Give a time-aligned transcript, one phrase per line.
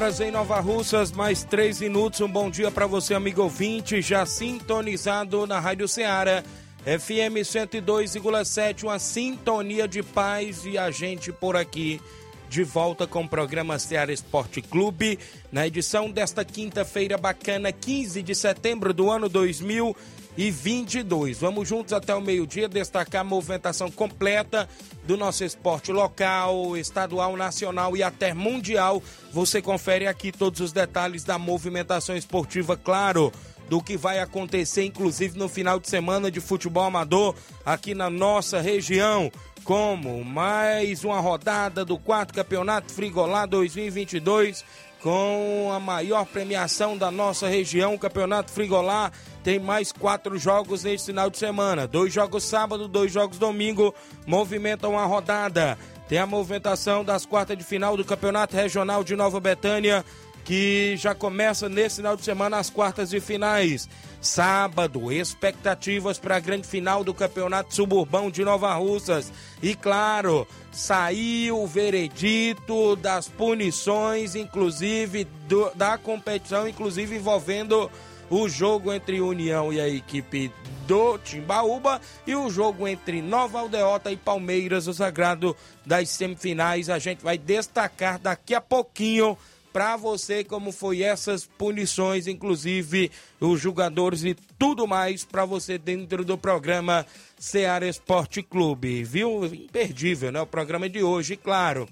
[0.00, 2.22] Horas em Nova Russas, mais 3 minutos.
[2.22, 6.42] Um bom dia para você, amigo ouvinte, já sintonizado na Rádio Ceará,
[6.84, 12.00] FM 102,7, uma sintonia de paz e a gente por aqui.
[12.48, 15.18] De volta com o programa Ceará Esporte Clube,
[15.52, 21.38] na edição desta quinta-feira bacana, 15 de setembro do ano 2020 e 22.
[21.38, 24.68] Vamos juntos até o meio-dia destacar a movimentação completa
[25.04, 29.02] do nosso esporte local, estadual, nacional e até mundial.
[29.32, 33.32] Você confere aqui todos os detalhes da movimentação esportiva, claro
[33.68, 38.60] do que vai acontecer, inclusive no final de semana de futebol amador aqui na nossa
[38.60, 39.30] região.
[39.62, 44.64] Como mais uma rodada do quarto campeonato Frigolá 2022
[45.02, 49.10] com a maior premiação da nossa região, o Campeonato Frigolá.
[49.42, 51.86] Tem mais quatro jogos neste final de semana.
[51.86, 53.94] Dois jogos sábado, dois jogos domingo.
[54.26, 55.78] Movimentam a rodada.
[56.08, 60.04] Tem a movimentação das quartas de final do Campeonato Regional de Nova Betânia,
[60.44, 63.88] que já começa nesse final de semana as quartas de finais.
[64.20, 69.32] Sábado, expectativas para a grande final do Campeonato Suburbão de Nova Russas.
[69.62, 77.90] E claro, saiu o veredito das punições, inclusive do, da competição, inclusive envolvendo
[78.28, 80.52] o jogo entre União e a equipe
[80.86, 86.88] do Timbaúba e o jogo entre Nova Aldeota e Palmeiras, o sagrado das semifinais.
[86.88, 89.36] A gente vai destacar daqui a pouquinho
[89.72, 93.10] para você como foi essas punições, inclusive
[93.40, 97.06] os jogadores e tudo mais para você dentro do programa
[97.38, 99.44] Ceará Esporte Clube, viu?
[99.46, 100.40] Imperdível, né?
[100.40, 101.88] O programa de hoje, claro.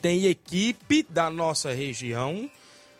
[0.00, 2.48] Tem equipe da nossa região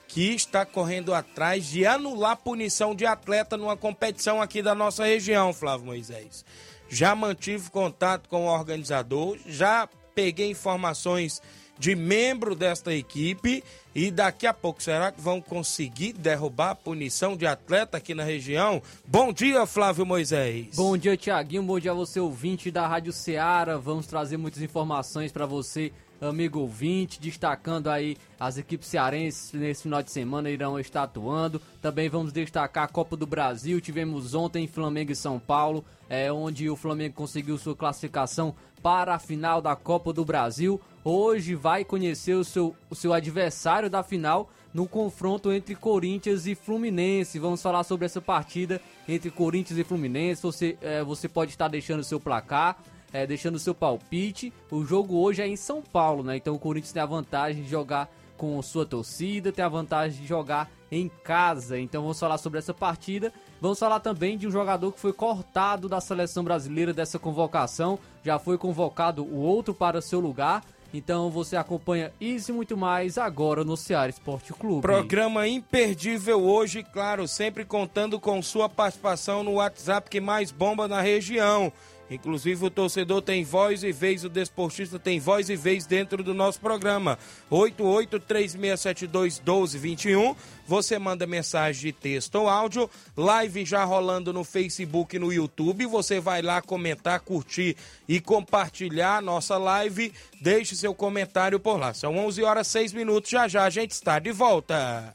[0.08, 5.52] que está correndo atrás de anular punição de atleta numa competição aqui da nossa região,
[5.52, 6.44] Flávio Moisés.
[6.88, 11.40] Já mantive contato com o organizador, já peguei informações
[11.78, 13.62] de membro desta equipe
[13.94, 18.24] e daqui a pouco será que vão conseguir derrubar a punição de atleta aqui na
[18.24, 18.82] região?
[19.06, 20.76] Bom dia, Flávio Moisés.
[20.76, 21.62] Bom dia, Tiaguinho.
[21.62, 23.76] Bom dia a você, ouvinte da Rádio Ceará.
[23.76, 30.02] Vamos trazer muitas informações para você, amigo ouvinte, destacando aí as equipes cearenses nesse final
[30.02, 31.60] de semana irão estar atuando.
[31.80, 33.80] Também vamos destacar a Copa do Brasil.
[33.80, 39.18] Tivemos ontem Flamengo e São Paulo, é, onde o Flamengo conseguiu sua classificação para a
[39.18, 40.80] final da Copa do Brasil.
[41.04, 46.54] Hoje vai conhecer o seu, o seu adversário da final no confronto entre Corinthians e
[46.54, 47.38] Fluminense.
[47.38, 50.42] Vamos falar sobre essa partida entre Corinthians e Fluminense.
[50.42, 52.78] Você, é, você pode estar deixando seu placar,
[53.12, 54.52] é, deixando seu palpite.
[54.70, 56.36] O jogo hoje é em São Paulo, né?
[56.36, 60.26] Então o Corinthians tem a vantagem de jogar com sua torcida, tem a vantagem de
[60.26, 61.78] jogar em casa.
[61.78, 63.32] Então vamos falar sobre essa partida.
[63.60, 67.98] Vamos falar também de um jogador que foi cortado da seleção brasileira dessa convocação.
[68.24, 70.62] Já foi convocado o outro para seu lugar.
[70.94, 74.80] Então você acompanha isso e muito mais agora no Ceará Esporte Clube.
[74.80, 81.02] Programa imperdível hoje, claro, sempre contando com sua participação no WhatsApp que mais bomba na
[81.02, 81.70] região.
[82.10, 86.32] Inclusive o torcedor tem voz e vez, o desportista tem voz e vez dentro do
[86.32, 87.18] nosso programa.
[87.50, 90.36] 8836721221.
[90.66, 92.88] Você manda mensagem de texto ou áudio.
[93.16, 95.86] Live já rolando no Facebook e no YouTube.
[95.86, 97.76] Você vai lá comentar, curtir
[98.08, 100.12] e compartilhar a nossa live.
[100.40, 101.92] Deixe seu comentário por lá.
[101.94, 103.30] São 11 horas 6 minutos.
[103.30, 105.14] Já já a gente está de volta.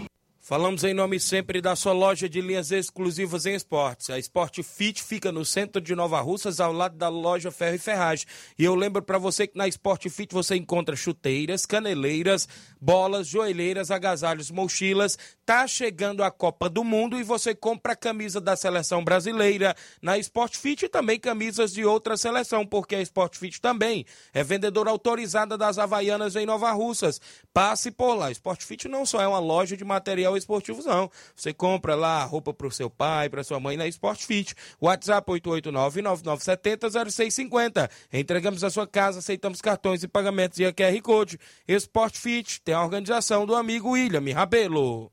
[0.51, 4.09] Falamos em nome sempre da sua loja de linhas exclusivas em esportes.
[4.09, 7.79] A Sport Fit fica no centro de Nova Russas, ao lado da loja Ferro e
[7.79, 8.27] Ferragem.
[8.59, 12.49] E eu lembro para você que na Sport Fit você encontra chuteiras, caneleiras,
[12.81, 15.17] bolas, joelheiras, agasalhos, mochilas.
[15.45, 20.17] Tá chegando a Copa do Mundo e você compra a camisa da seleção brasileira na
[20.17, 24.89] Sport Fit e também camisas de outra seleção, porque a Sport Fit também é vendedora
[24.89, 27.21] autorizada das Havaianas em Nova Russas.
[27.53, 28.29] Passe por lá.
[28.31, 31.09] Sport Fit não só é uma loja de material esportivo, não.
[31.35, 34.55] Você compra lá roupa para o seu pai, para sua mãe na Sport Fit.
[34.81, 37.89] WhatsApp 889-9970-0650.
[38.11, 41.39] Entregamos a sua casa, aceitamos cartões e pagamentos e a QR Code.
[41.67, 45.11] Sport Fit tem a organização do amigo William Rabelo.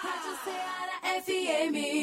[0.00, 1.97] Rádio Ceará FM.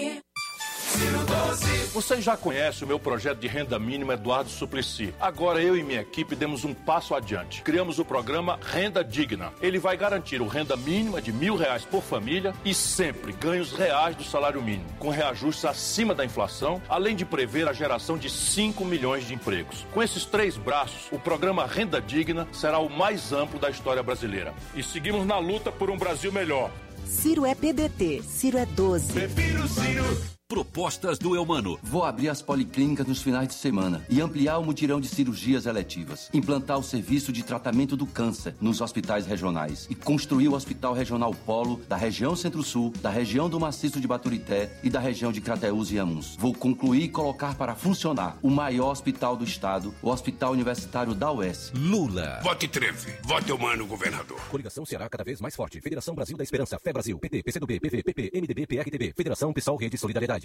[1.93, 5.13] Você já conhece o meu projeto de renda mínima Eduardo Suplicy.
[5.19, 7.61] Agora eu e minha equipe demos um passo adiante.
[7.61, 9.53] Criamos o programa Renda Digna.
[9.61, 14.15] Ele vai garantir o renda mínima de mil reais por família e sempre ganhos reais
[14.15, 18.83] do salário mínimo, com reajustes acima da inflação, além de prever a geração de 5
[18.83, 19.85] milhões de empregos.
[19.93, 24.53] Com esses três braços, o programa Renda Digna será o mais amplo da história brasileira.
[24.75, 26.71] E seguimos na luta por um Brasil melhor.
[27.05, 29.13] Ciro é PDT, Ciro é 12.
[29.13, 30.35] Prefiro Ciro.
[30.55, 31.77] Propostas do Eumano.
[31.83, 36.29] Vou abrir as policlínicas nos finais de semana e ampliar o mutirão de cirurgias eletivas.
[36.33, 39.85] Implantar o serviço de tratamento do câncer nos hospitais regionais.
[39.89, 44.79] E construir o Hospital Regional Polo da região Centro-Sul, da região do Maciço de Baturité
[44.81, 46.37] e da região de Crateús e Amuns.
[46.37, 51.33] Vou concluir e colocar para funcionar o maior hospital do estado, o Hospital Universitário da
[51.33, 51.73] UES.
[51.75, 52.39] Lula.
[52.41, 53.13] Vote 13.
[53.23, 54.39] Vote Eumano, governador.
[54.49, 55.81] Coligação Ceará cada vez mais forte.
[55.81, 56.79] Federação Brasil da Esperança.
[56.79, 57.19] Fé Brasil.
[57.19, 59.13] PT, PCdoB, PV, PP, MDB, PRTB.
[59.17, 60.44] Federação Pessoal Rede Solidariedade.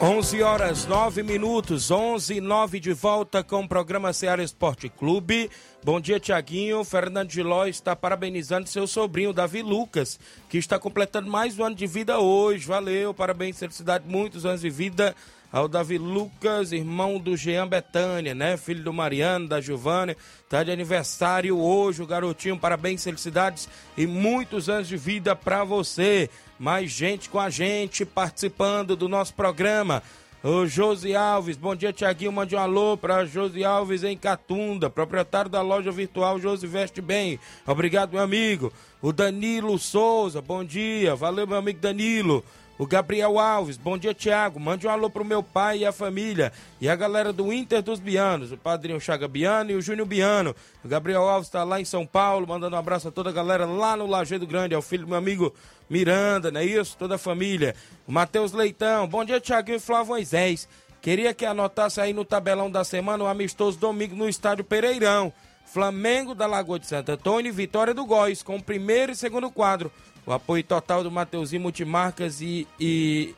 [0.00, 5.50] 11 horas 9 minutos, 11 e 9 de volta com o programa Ceará Esporte Clube.
[5.82, 6.84] Bom dia, Tiaguinho.
[6.84, 11.88] Fernando Giló está parabenizando seu sobrinho, Davi Lucas, que está completando mais um ano de
[11.88, 12.64] vida hoje.
[12.64, 15.16] Valeu, parabéns, felicidade, muitos anos de vida
[15.52, 18.56] ao Davi Lucas, irmão do Jean Betânia, né?
[18.56, 20.16] Filho do Mariano, da Giovânia.
[20.48, 22.58] Tá de aniversário hoje, o garotinho.
[22.58, 26.28] Parabéns, felicidades e muitos anos de vida para você.
[26.58, 30.02] Mais gente com a gente participando do nosso programa.
[30.42, 35.50] O Josi Alves, bom dia Tiaguinho, mande um alô para Josi Alves em Catunda, proprietário
[35.50, 37.40] da loja virtual Josi Veste Bem.
[37.66, 38.72] Obrigado, meu amigo.
[39.02, 41.16] O Danilo Souza, bom dia.
[41.16, 42.44] Valeu, meu amigo Danilo.
[42.78, 44.60] O Gabriel Alves, bom dia, Tiago.
[44.60, 46.52] Mande um alô pro meu pai e a família.
[46.80, 50.54] E a galera do Inter dos Bianos, o padrinho Chaga Biano e o Júnior Biano.
[50.84, 53.66] O Gabriel Alves está lá em São Paulo, mandando um abraço a toda a galera
[53.66, 54.76] lá no Lajeado Grande.
[54.76, 55.52] É o filho do meu amigo
[55.90, 56.96] Miranda, não é isso?
[56.96, 57.74] Toda a família.
[58.06, 60.68] O Matheus Leitão, bom dia, Tiago e Flávio Moisés.
[61.02, 65.32] Queria que anotasse aí no tabelão da semana o amistoso domingo no estádio Pereirão.
[65.66, 69.50] Flamengo da Lagoa de Santo Antônio e Vitória do Góis, com o primeiro e segundo
[69.50, 69.92] quadro.
[70.28, 73.34] O apoio total do Mateuzinho Multimarcas e, e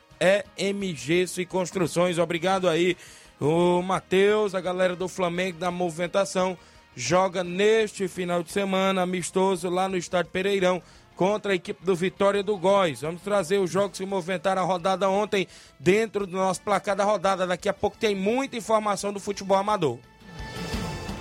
[0.59, 2.19] EMG e Construções.
[2.19, 2.97] Obrigado aí,
[3.41, 6.59] o Matheus, a galera do Flamengo da movimentação.
[6.97, 10.83] Joga neste final de semana, amistoso, lá no estádio Pereirão,
[11.15, 13.03] contra a equipe do Vitória do Góis.
[13.03, 15.47] Vamos trazer os jogos que movimentaram a rodada ontem
[15.79, 17.47] dentro do nosso placar da rodada.
[17.47, 20.01] Daqui a pouco tem muita informação do futebol amador.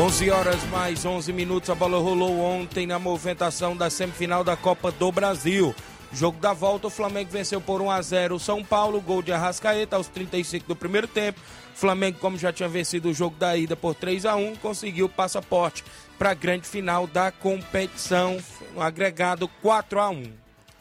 [0.00, 4.92] Onze horas mais 11 minutos, a bola rolou ontem na movimentação da semifinal da Copa
[4.92, 5.74] do Brasil.
[6.12, 9.32] Jogo da volta, o Flamengo venceu por 1 a 0 o São Paulo, gol de
[9.32, 11.40] Arrascaeta aos 35 do primeiro tempo.
[11.74, 15.08] Flamengo, como já tinha vencido o jogo da ida por 3 a 1 conseguiu o
[15.08, 15.84] passaporte
[16.16, 18.38] para a grande final da competição,
[18.76, 20.32] um agregado 4 a 1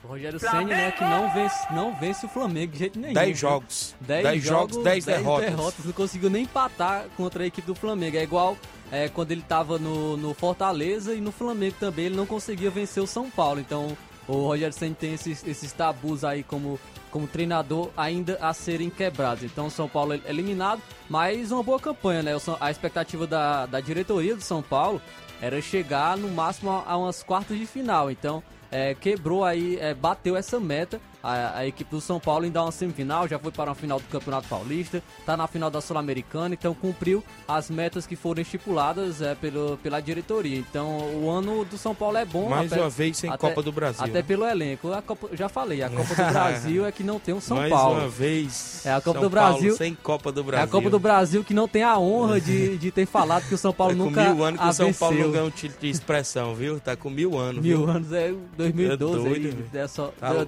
[0.04, 3.16] O Rogério Senna, né, que não vence, não vence o Flamengo de jeito nenhum.
[3.16, 3.36] 10 viu?
[3.36, 3.96] jogos.
[4.00, 5.86] 10 10 jogos, 10 derrotas.
[5.86, 8.16] Não conseguiu nem empatar contra a equipe do Flamengo.
[8.16, 8.56] É igual
[8.92, 13.02] é, quando ele estava no, no Fortaleza e no Flamengo também, ele não conseguia vencer
[13.02, 13.60] o São Paulo.
[13.60, 16.80] Então, o Rogério Senna tem esses, esses tabus aí como,
[17.10, 19.44] como treinador ainda a serem quebrados.
[19.44, 22.32] Então, o São Paulo é eliminado, mas uma boa campanha, né?
[22.60, 25.02] A expectativa da, da diretoria do São Paulo
[25.42, 28.12] era chegar no máximo a, a umas quartas de final.
[28.12, 31.00] Então, é, quebrou aí, é, bateu essa meta.
[31.28, 34.00] A, a, equipe do São Paulo ainda é uma semifinal, já foi para uma final
[34.00, 39.22] do Campeonato Paulista, está na final da Sul-Americana, então cumpriu as metas que foram estipuladas
[39.22, 40.58] é, pelo, pela diretoria.
[40.58, 42.48] Então o ano do São Paulo é bom.
[42.48, 44.06] Mais até, uma vez sem até, Copa do Brasil.
[44.06, 44.24] Até né?
[44.24, 44.90] pelo elenco.
[45.06, 47.96] Copa, já falei, a Copa do Brasil é que não tem o São Mais Paulo.
[47.96, 48.86] Mais uma vez.
[48.86, 49.60] É a Copa São do Brasil.
[49.60, 50.66] Paulo sem Copa do Brasil.
[50.66, 53.54] É a Copa do Brasil que não tem a honra de, de ter falado que
[53.54, 54.34] o São Paulo tá nunca.
[54.34, 56.80] mil anos que o São Paulo não ganhou um título de expressão, viu?
[56.80, 57.62] Tá com mil anos.
[57.62, 57.90] Mil viu?
[57.90, 60.48] anos é tá 2012 é doido, aí, dessa, tá,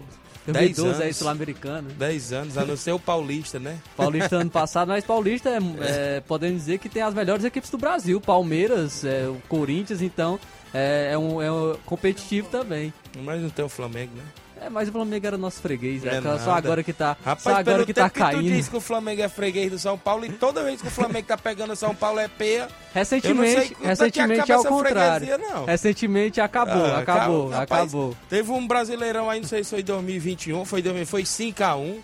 [0.51, 1.89] 10 idoso é anos, aí, sul-americano.
[1.89, 3.77] 10 anos, a não ser o paulista, né?
[3.95, 5.59] Paulista ano passado, mas paulista, é,
[6.17, 8.19] é, podemos dizer que tem as melhores equipes do Brasil.
[8.19, 10.39] Palmeiras, é, o Corinthians, então,
[10.73, 12.93] é, é um, é um competitivo também.
[13.23, 14.23] Mas não tem o Flamengo, né?
[14.62, 17.56] É, mas o Flamengo era nosso freguês, Não é só agora que tá, Rapaz, só
[17.56, 18.44] agora que tá tempo que tu caindo.
[18.54, 21.28] diz que o Flamengo é freguês do São Paulo e toda vez que o Flamengo
[21.28, 22.68] tá pegando o São Paulo é peia.
[22.94, 25.38] Recentemente, é recentemente é o contrário.
[25.38, 25.66] não.
[25.66, 28.16] Recentemente acabou, Ah, acabou, rapaz, acabou.
[28.30, 32.00] Teve um brasileirão aí, não sei se foi 2021, foi, 2000, foi 5x1.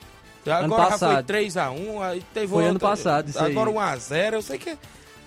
[0.47, 1.25] Ano Agora já foi passado.
[1.25, 3.51] 3x1, aí teve Foi ano outra- passado, isso aí.
[3.51, 4.77] Agora 1x0, eu sei que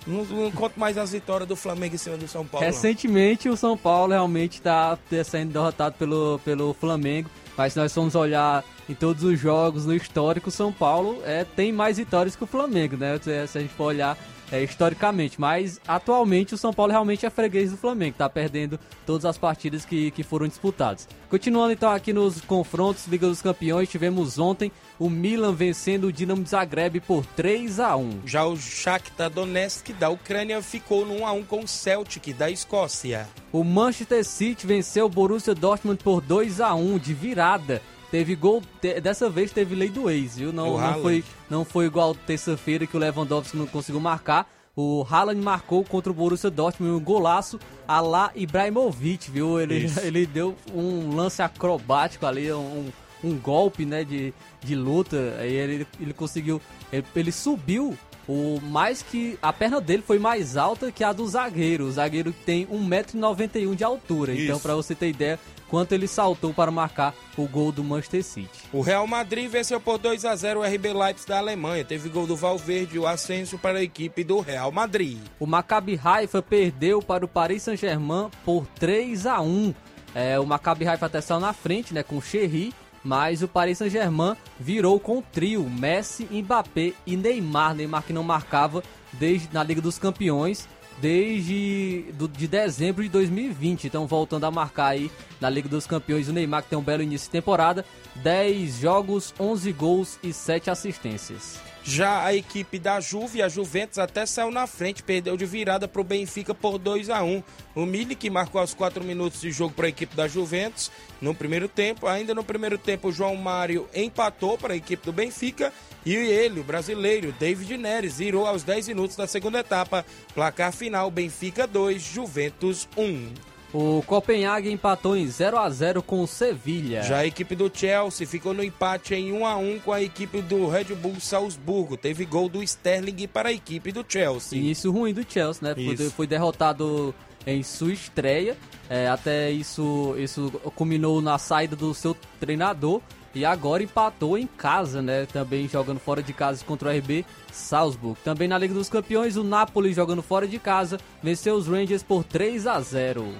[0.07, 2.65] não, conto mais as vitórias do Flamengo em cima do São Paulo.
[2.65, 8.15] Recentemente o São Paulo realmente está sendo derrotado pelo, pelo Flamengo, mas se nós formos
[8.15, 12.43] olhar em todos os jogos no histórico, o São Paulo é, tem mais vitórias que
[12.43, 13.19] o Flamengo, né?
[13.21, 14.17] Se a gente for olhar
[14.51, 19.25] é, historicamente, mas atualmente o São Paulo realmente é freguês do Flamengo, tá perdendo todas
[19.25, 21.07] as partidas que, que foram disputadas.
[21.29, 26.45] Continuando então aqui nos confrontos Liga dos Campeões, tivemos ontem o Milan vencendo o Dinamo
[26.45, 31.59] Zagreb por 3 a 1 Já o Shakhtar Donetsk da Ucrânia ficou no 1x1 com
[31.61, 33.27] o Celtic da Escócia.
[33.51, 37.81] O Manchester City venceu o Borussia Dortmund por 2 a 1 de virada.
[38.11, 40.49] Teve gol, te- dessa vez teve lei do ex, viu?
[40.49, 41.01] O Não, não, Haaland.
[41.01, 44.49] foi, não foi igual terça-feira que o Lewandowski não conseguiu marcar.
[44.75, 49.59] O Haaland marcou contra o Borussia Dortmund um golaço a lá Ibrahimovic, viu?
[49.59, 49.99] Ele, Isso.
[50.05, 52.89] ele deu um lance acrobático ali, um,
[53.23, 55.35] um golpe né, de, de luta.
[55.39, 56.61] Aí ele, ele conseguiu.
[56.91, 57.97] Ele, ele subiu.
[58.27, 61.85] O mais que a perna dele foi mais alta que a do zagueiro.
[61.85, 64.33] O zagueiro tem 1,91m de altura.
[64.33, 64.61] Então, Isso.
[64.61, 65.39] pra você ter ideia,
[65.69, 68.59] quanto ele saltou para marcar o gol do Manchester City.
[68.73, 71.85] O Real Madrid venceu por 2 a 0 o RB Leipzig da Alemanha.
[71.85, 75.19] Teve gol do Valverde e o Ascenso para a equipe do Real Madrid.
[75.39, 79.73] O Maccabi Haifa perdeu para o Paris Saint-Germain por 3 a 1.
[80.15, 82.73] É, o Maccabi Haifa até saiu na frente, né, com o Cherry,
[83.03, 87.75] mas o Paris Saint-Germain virou com o trio Messi, Mbappé e Neymar.
[87.75, 88.83] Neymar que não marcava
[89.13, 90.67] desde na Liga dos Campeões
[91.01, 93.85] desde do- de dezembro de 2020.
[93.87, 97.03] Então voltando a marcar aí na Liga dos Campeões o Neymar que tem um belo
[97.03, 101.59] início de temporada, 10 jogos, 11 gols e 7 assistências.
[101.83, 106.01] Já a equipe da Juve, a Juventus, até saiu na frente, perdeu de virada para
[106.01, 107.43] o Benfica por 2 a 1
[107.73, 111.33] O Mili, que marcou aos 4 minutos de jogo para a equipe da Juventus no
[111.33, 112.07] primeiro tempo.
[112.07, 115.73] Ainda no primeiro tempo, o João Mário empatou para a equipe do Benfica.
[116.05, 120.05] E ele, o brasileiro, David Neres, virou aos 10 minutos da segunda etapa.
[120.33, 123.48] Placar final: Benfica 2, Juventus 1.
[123.71, 127.03] O Copenhague empatou em 0 a 0 com o Sevilha.
[127.03, 130.41] Já a equipe do Chelsea ficou no empate em 1 a 1 com a equipe
[130.41, 131.95] do Red Bull Salzburgo.
[131.95, 134.57] Teve gol do Sterling para a equipe do Chelsea.
[134.57, 135.75] Início ruim do Chelsea, né?
[135.75, 137.13] Foi, foi derrotado
[137.45, 138.57] em sua estreia.
[138.89, 143.01] É, até isso, isso culminou na saída do seu treinador.
[143.35, 145.27] E agora empatou em casa, né?
[145.27, 148.19] Também jogando fora de casa contra o RB Salzburg.
[148.23, 152.23] Também na Liga dos Campeões, o Napoli jogando fora de casa venceu os Rangers por
[152.23, 153.31] 3 a 0.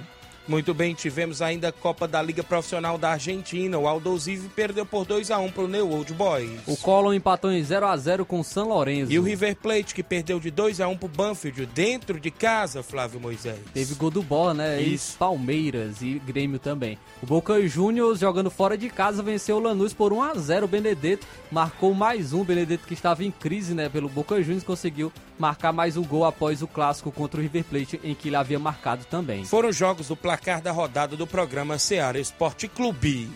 [0.49, 3.77] Muito bem, tivemos ainda a Copa da Liga Profissional da Argentina.
[3.77, 6.61] O Aldosivi perdeu por 2 a 1 para o New Old Boys.
[6.65, 9.11] O Colón empatou em 0 a 0 com o San Lorenzo.
[9.11, 12.31] E o River Plate, que perdeu de 2 a 1 para o Banfield, dentro de
[12.31, 13.59] casa, Flávio Moisés.
[13.75, 14.81] Teve gol do Bola, né?
[14.81, 15.11] Isso.
[15.11, 16.97] Ex-Palmeiras e Grêmio também.
[17.21, 20.67] O Boca Juniors, jogando fora de casa, venceu o Lanús por 1 a 0 O
[20.67, 22.41] Benedetto marcou mais um.
[22.41, 23.87] O Benedetto que estava em crise, né?
[23.87, 27.99] Pelo Boca Juniors, conseguiu marcar mais um gol após o clássico contra o River Plate,
[28.03, 29.45] em que ele havia marcado também.
[29.45, 33.29] Foram jogos do placar da rodada do programa Seara Esporte Clube.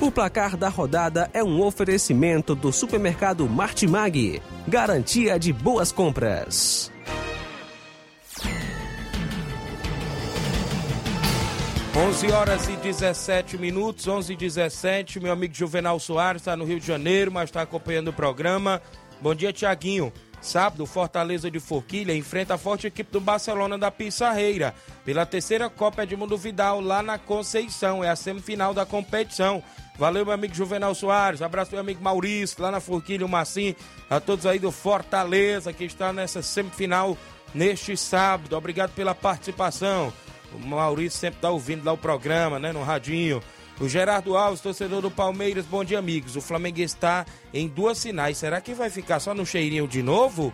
[0.00, 4.42] O placar da rodada é um oferecimento do supermercado Martimag.
[4.66, 6.90] Garantia de boas compras.
[11.96, 15.20] 11 horas e 17 minutos, 11 e 17.
[15.20, 18.82] Meu amigo Juvenal Soares está no Rio de Janeiro, mas está acompanhando o programa.
[19.20, 20.12] Bom dia, Tiaguinho.
[20.40, 26.02] Sábado, Fortaleza de Forquilha enfrenta a forte equipe do Barcelona da Pissarreira pela terceira Copa
[26.02, 28.02] Edmundo Vidal lá na Conceição.
[28.02, 29.62] É a semifinal da competição.
[29.98, 31.42] Valeu, meu amigo Juvenal Soares.
[31.42, 33.76] Abraço, meu amigo Maurício, lá na Forquilha, o Marcinho.
[34.08, 37.18] A todos aí do Fortaleza que está nessa semifinal
[37.54, 38.56] neste sábado.
[38.56, 40.10] Obrigado pela participação.
[40.54, 43.42] O Maurício sempre está ouvindo lá o programa, né, no radinho.
[43.80, 46.36] O Gerardo Alves, torcedor do Palmeiras, bom dia, amigos.
[46.36, 48.36] O Flamengo está em duas finais.
[48.36, 50.52] Será que vai ficar só no cheirinho de novo?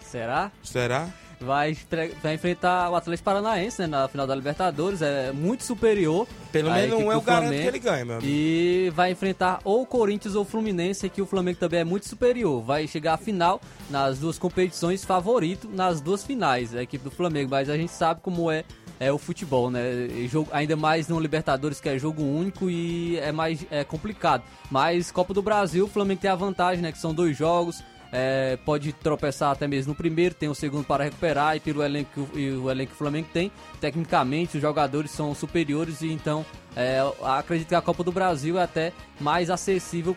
[0.00, 0.50] Será?
[0.62, 1.10] Será?
[1.38, 1.76] Vai,
[2.22, 6.26] vai enfrentar o Atlético Paranaense né, na final da Libertadores, é muito superior.
[6.52, 8.30] Pelo menos um eu do garanto que ele ganha, meu amigo.
[8.30, 12.06] E vai enfrentar ou o Corinthians ou o Fluminense, que o Flamengo também é muito
[12.06, 12.62] superior.
[12.62, 17.50] Vai chegar à final nas duas competições, favorito nas duas finais, a equipe do Flamengo.
[17.50, 18.64] Mas a gente sabe como é,
[19.00, 19.80] é o futebol, né?
[20.28, 24.44] Jogo, ainda mais no Libertadores, que é jogo único e é mais é complicado.
[24.70, 26.92] Mas Copa do Brasil, o Flamengo tem a vantagem, né?
[26.92, 27.82] Que são dois jogos.
[28.12, 32.28] é, pode tropeçar até mesmo no primeiro, tem o segundo para recuperar e pelo elenco
[32.34, 36.44] e o elenco que o Flamengo tem, tecnicamente os jogadores são superiores e então
[36.76, 40.16] é, acredito que a Copa do Brasil é até mais acessível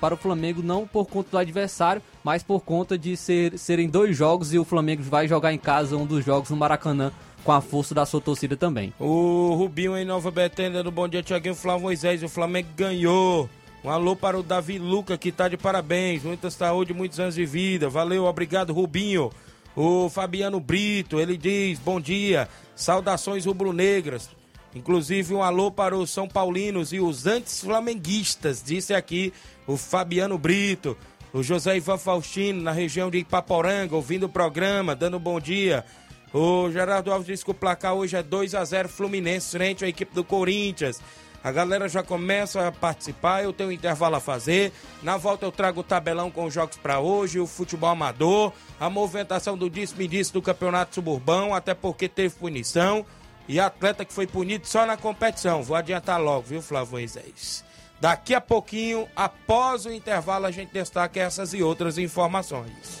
[0.00, 4.16] para o Flamengo, não por conta do adversário, mas por conta de ser, serem dois
[4.16, 7.12] jogos e o Flamengo vai jogar em casa um dos jogos no Maracanã
[7.44, 8.92] com a força da sua torcida também.
[8.98, 12.22] O Rubinho em Nova Betânia do Bom Dia Tiaguinho Flávio Moisés.
[12.22, 13.48] O Flamengo ganhou.
[13.82, 16.22] Um alô para o Davi Luca, que tá de parabéns.
[16.22, 17.88] Muita saúde, muitos anos de vida.
[17.88, 19.30] Valeu, obrigado, Rubinho.
[19.74, 24.28] O Fabiano Brito, ele diz: Bom dia, saudações rubro-negras.
[24.74, 29.32] Inclusive, um alô para os São Paulinos e os antes-flamenguistas, disse aqui
[29.66, 30.96] o Fabiano Brito.
[31.32, 35.84] O José Ivan Faustino, na região de Ipaporanga, ouvindo o programa, dando bom dia.
[36.32, 39.88] O Gerardo Alves disse que o placar hoje é 2 a 0 Fluminense frente à
[39.88, 41.00] equipe do Corinthians.
[41.42, 44.72] A galera já começa a participar, eu tenho um intervalo a fazer.
[45.02, 48.90] Na volta eu trago o tabelão com os jogos para hoje, o futebol amador, a
[48.90, 53.04] movimentação do disse-me-disse do campeonato suburbão, até porque teve punição.
[53.48, 55.62] E atleta que foi punido só na competição.
[55.62, 57.64] Vou adiantar logo, viu, Flávio Moisés?
[58.00, 63.00] Daqui a pouquinho, após o intervalo, a gente destaca essas e outras informações.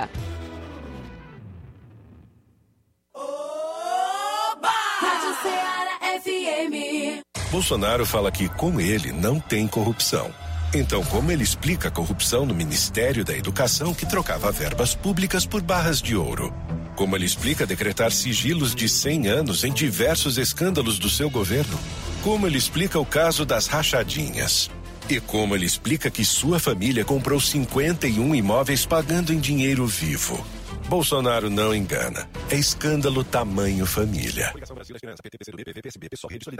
[4.99, 7.21] Rádio Ceará FM.
[7.51, 10.33] Bolsonaro fala que com ele não tem corrupção.
[10.73, 15.61] Então, como ele explica a corrupção no Ministério da Educação que trocava verbas públicas por
[15.61, 16.53] barras de ouro?
[16.95, 21.77] Como ele explica decretar sigilos de 100 anos em diversos escândalos do seu governo?
[22.23, 24.69] Como ele explica o caso das rachadinhas?
[25.09, 30.45] E como ele explica que sua família comprou 51 imóveis pagando em dinheiro vivo?
[30.91, 32.27] Bolsonaro não engana.
[32.49, 34.53] É escândalo tamanho família.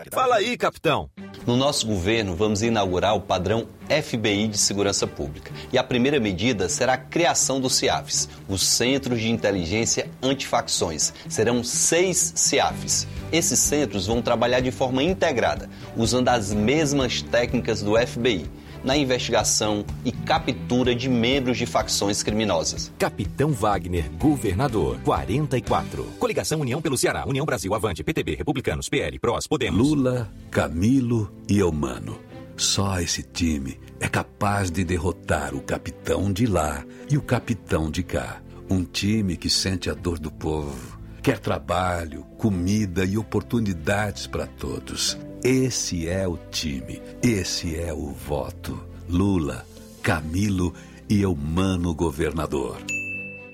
[0.10, 1.10] Fala aí, capitão.
[1.46, 5.52] No nosso governo, vamos inaugurar o padrão FBI de Segurança Pública.
[5.74, 11.14] E a primeira medida será a criação dos CIAFs, os Centros de Inteligência Antifacções.
[11.28, 13.06] Serão seis CIAFs.
[13.34, 18.50] Esses centros vão trabalhar de forma integrada, usando as mesmas técnicas do FBI
[18.84, 22.92] na investigação e captura de membros de facções criminosas.
[22.98, 26.04] Capitão Wagner, governador, 44.
[26.20, 29.88] Coligação União pelo Ceará, União Brasil, Avante, PTB, Republicanos, PL, PROS, Podemos.
[29.88, 32.20] Lula, Camilo e Eumano.
[32.58, 38.04] Só esse time é capaz de derrotar o capitão de lá e o capitão de
[38.04, 38.42] cá.
[38.70, 45.18] Um time que sente a dor do povo, quer trabalho, comida e oportunidades para todos.
[45.44, 48.80] Esse é o time, esse é o voto.
[49.10, 49.66] Lula,
[50.04, 50.72] Camilo
[51.10, 52.78] e Eumano governador.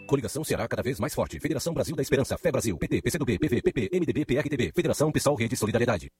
[0.05, 1.39] Coligação Ceará cada vez mais forte.
[1.39, 5.55] Federação Brasil da Esperança, Fé Brasil, PT, PCdoB, PV, PP, MDB, PRTB, Federação Pessoal Rede
[5.55, 6.11] Solidariedade.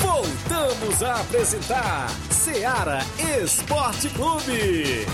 [0.00, 2.98] Voltamos a apresentar Seara
[3.42, 5.06] Esporte Clube.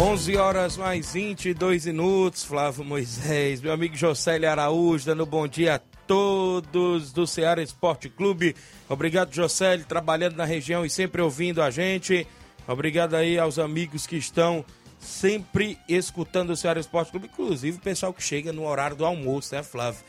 [0.00, 5.78] 11 horas mais 22 minutos, Flávio Moisés, meu amigo Josélio Araújo, dando bom dia a
[6.06, 8.54] todos do Ceará Esporte Clube.
[8.88, 12.24] Obrigado, Josélio, trabalhando na região e sempre ouvindo a gente.
[12.68, 14.64] Obrigado aí aos amigos que estão
[15.00, 19.52] sempre escutando o Ceará Esporte Clube, inclusive o pessoal que chega no horário do almoço,
[19.52, 20.04] né, Flávio?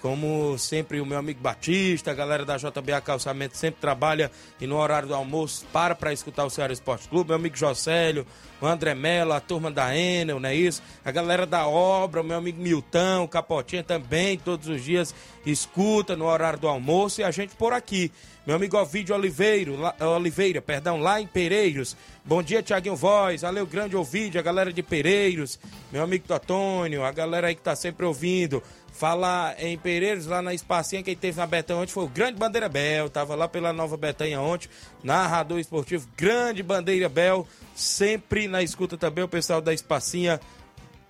[0.00, 4.78] Como sempre, o meu amigo Batista, a galera da JBA Calçamento sempre trabalha e no
[4.78, 7.28] horário do almoço para para escutar o Ceará Esporte Clube.
[7.28, 8.26] Meu amigo Josélio,
[8.62, 10.82] o André Mello, a turma da Enel, não é isso?
[11.04, 16.16] A galera da obra, o meu amigo Milton, o Capotinha também, todos os dias escuta
[16.16, 18.10] no horário do almoço e a gente por aqui.
[18.46, 19.70] Meu amigo Ovidio Oliveira,
[20.16, 21.94] Oliveira, perdão, lá em Pereiros.
[22.24, 23.42] Bom dia, Tiaguinho Voz.
[23.42, 25.60] Valeu, grande Ovidio, a galera de Pereiros.
[25.92, 28.62] Meu amigo Totônio, a galera aí que tá sempre ouvindo.
[28.92, 32.68] Falar em Pereiros, lá na Espacinha, quem teve na Betanha ontem foi o Grande Bandeira
[32.68, 33.08] Bel.
[33.08, 34.68] Tava lá pela Nova Betanha ontem,
[35.02, 37.46] narrador esportivo, Grande Bandeira Bel.
[37.74, 40.40] Sempre na escuta também o pessoal da Espacinha.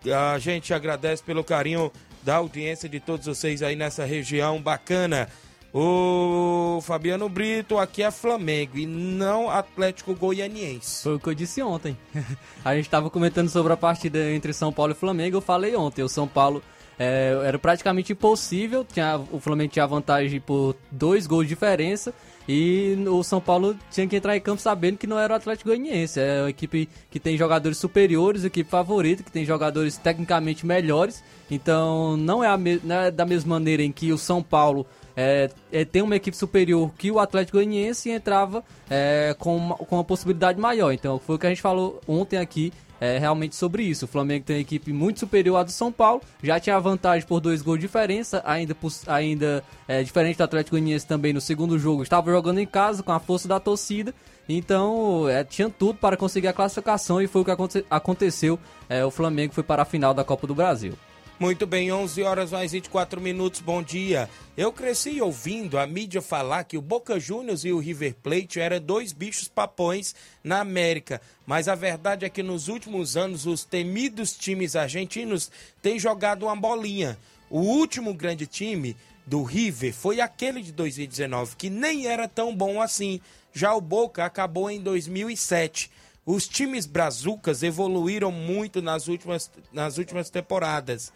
[0.07, 1.91] A gente agradece pelo carinho
[2.23, 5.29] da audiência de todos vocês aí nessa região bacana.
[5.73, 11.05] O Fabiano Brito, aqui é Flamengo e não Atlético Goianiense.
[11.05, 11.97] Foi o que eu disse ontem.
[12.65, 15.37] a gente estava comentando sobre a partida entre São Paulo e Flamengo.
[15.37, 16.61] Eu falei ontem, o São Paulo
[17.01, 18.85] é, era praticamente impossível.
[18.85, 22.13] Tinha, o Flamengo tinha vantagem por dois gols de diferença.
[22.47, 25.71] E o São Paulo tinha que entrar em campo sabendo que não era o Atlético
[25.71, 26.21] Goianiense.
[26.21, 31.25] É uma equipe que tem jogadores superiores, equipe favorita, que tem jogadores tecnicamente melhores.
[31.51, 34.87] Então não é, me, não é da mesma maneira em que o São Paulo
[35.17, 39.97] é, é, tem uma equipe superior que o Atlético Goianiense entrava é, com, uma, com
[39.97, 40.93] uma possibilidade maior.
[40.93, 44.05] Então foi o que a gente falou ontem aqui é, realmente sobre isso.
[44.05, 47.41] O Flamengo tem uma equipe muito superior à do São Paulo, já tinha vantagem por
[47.41, 52.03] dois gols de diferença, ainda, ainda é, diferente do Atlético Goianiense também no segundo jogo,
[52.03, 54.15] estava jogando em casa com a força da torcida.
[54.49, 58.59] Então, é, tinha tudo para conseguir a classificação e foi o que aconte aconteceu.
[58.89, 60.95] É, o Flamengo foi para a final da Copa do Brasil.
[61.41, 64.29] Muito bem, 11 horas mais 24 minutos, bom dia.
[64.59, 68.79] Eu cresci ouvindo a mídia falar que o Boca Juniors e o River Plate eram
[68.79, 74.37] dois bichos papões na América, mas a verdade é que nos últimos anos os temidos
[74.37, 75.51] times argentinos
[75.81, 77.17] têm jogado uma bolinha.
[77.49, 82.83] O último grande time do River foi aquele de 2019, que nem era tão bom
[82.83, 83.19] assim.
[83.51, 85.91] Já o Boca acabou em 2007.
[86.27, 91.11] Os times brazucas evoluíram muito nas últimas, nas últimas temporadas.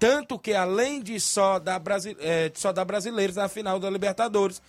[0.00, 4.62] Tanto que, além de só dar, Brasi é, só dar brasileiros na final da Libertadores,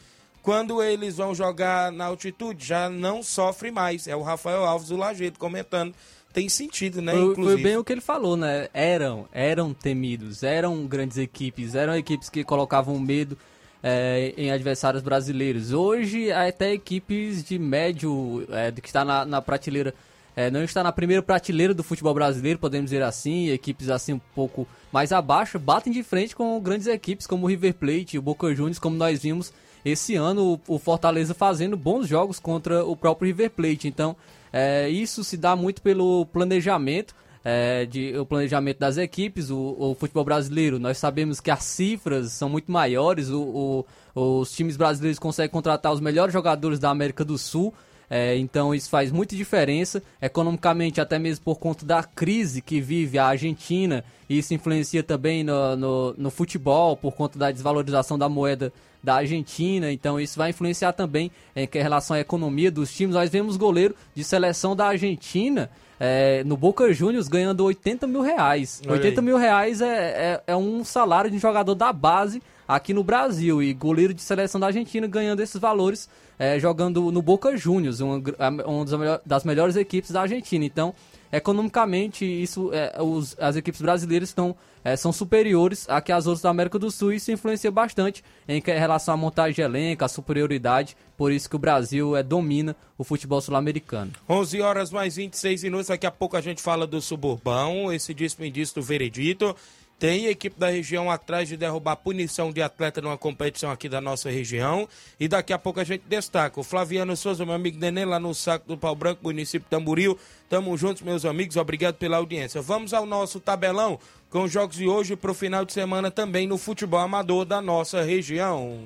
[0.44, 4.08] quando eles vão jogar na altitude, já não sofre mais.
[4.08, 5.96] É o Rafael Alves do Lajeito comentando.
[6.34, 7.14] Tem sentido, né?
[7.14, 8.68] Foi, foi, bem o que ele falou, né?
[8.74, 13.38] Eram, eram temidos, eram grandes equipes, eram equipes que colocavam medo
[13.82, 15.72] é, em adversários brasileiros.
[15.72, 19.94] Hoje, até equipes de médio, é, que está na, na prateleira
[20.36, 24.22] é, não está na primeira prateleira do futebol brasileiro, podemos dizer assim, equipes assim um
[24.34, 28.54] pouco mais abaixo, batem de frente com grandes equipes como o River Plate o Boca
[28.54, 33.50] Juniors, como nós vimos esse ano, o, Fortaleza fazendo bons jogos contra o próprio River
[33.50, 33.88] Plate.
[33.88, 34.16] Então,
[34.54, 39.96] é, isso se dá muito pelo planejamento, é, de, o planejamento das equipes, o, o,
[39.96, 40.78] futebol brasileiro.
[40.78, 45.92] Nós sabemos que as cifras são muito maiores, o, o, os times brasileiros conseguem contratar
[45.92, 47.74] os melhores jogadores da América do Sul.
[48.14, 53.18] É, então isso faz muita diferença economicamente, até mesmo por conta da crise que vive
[53.18, 54.04] a Argentina.
[54.28, 59.16] E isso influencia também no, no, no futebol, por conta da desvalorização da moeda da
[59.16, 59.90] Argentina.
[59.94, 63.16] Então isso vai influenciar também em relação à economia dos times.
[63.16, 65.70] Nós vemos goleiro de seleção da Argentina.
[66.04, 68.82] É, no Boca Juniors ganhando 80 mil reais.
[68.86, 69.26] Olha 80 aí.
[69.26, 73.62] mil reais é, é, é, um salário de um jogador da base aqui no Brasil.
[73.62, 76.10] E goleiro de seleção da Argentina ganhando esses valores
[76.42, 78.20] é, jogando no Boca Juniors, uma,
[78.66, 80.66] uma das melhores equipes da Argentina.
[80.66, 80.92] Então,
[81.32, 86.42] economicamente, isso, é, os, as equipes brasileiras estão, é, são superiores a que as outras
[86.42, 90.08] da América do Sul e isso influencia bastante em relação à montagem de elenco, a
[90.08, 90.98] superioridade.
[91.16, 94.12] Por isso que o Brasil é, domina o futebol sul-americano.
[94.28, 95.88] 11 horas mais 26 minutos.
[95.90, 98.42] Daqui a pouco a gente fala do suburbão, esse disco
[98.80, 99.56] do veredito.
[100.02, 104.32] Tem equipe da região atrás de derrubar punição de atleta numa competição aqui da nossa
[104.32, 104.90] região.
[105.20, 106.60] E daqui a pouco a gente destaca.
[106.60, 110.18] O Flaviano Souza, meu amigo Nenê, lá no Saco do Pau Branco, município Tamboril.
[110.50, 111.56] Tamo juntos, meus amigos.
[111.56, 112.64] Obrigado pela audiência.
[112.64, 114.00] Vamos ao nosso tabelão
[114.32, 117.62] com os jogos de hoje para o final de semana também no futebol amador da
[117.62, 118.80] nossa região.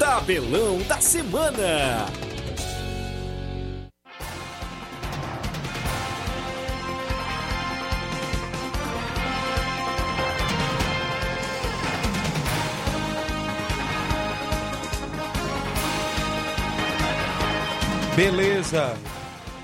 [0.00, 2.08] Tabelão da semana.
[18.18, 18.96] Beleza.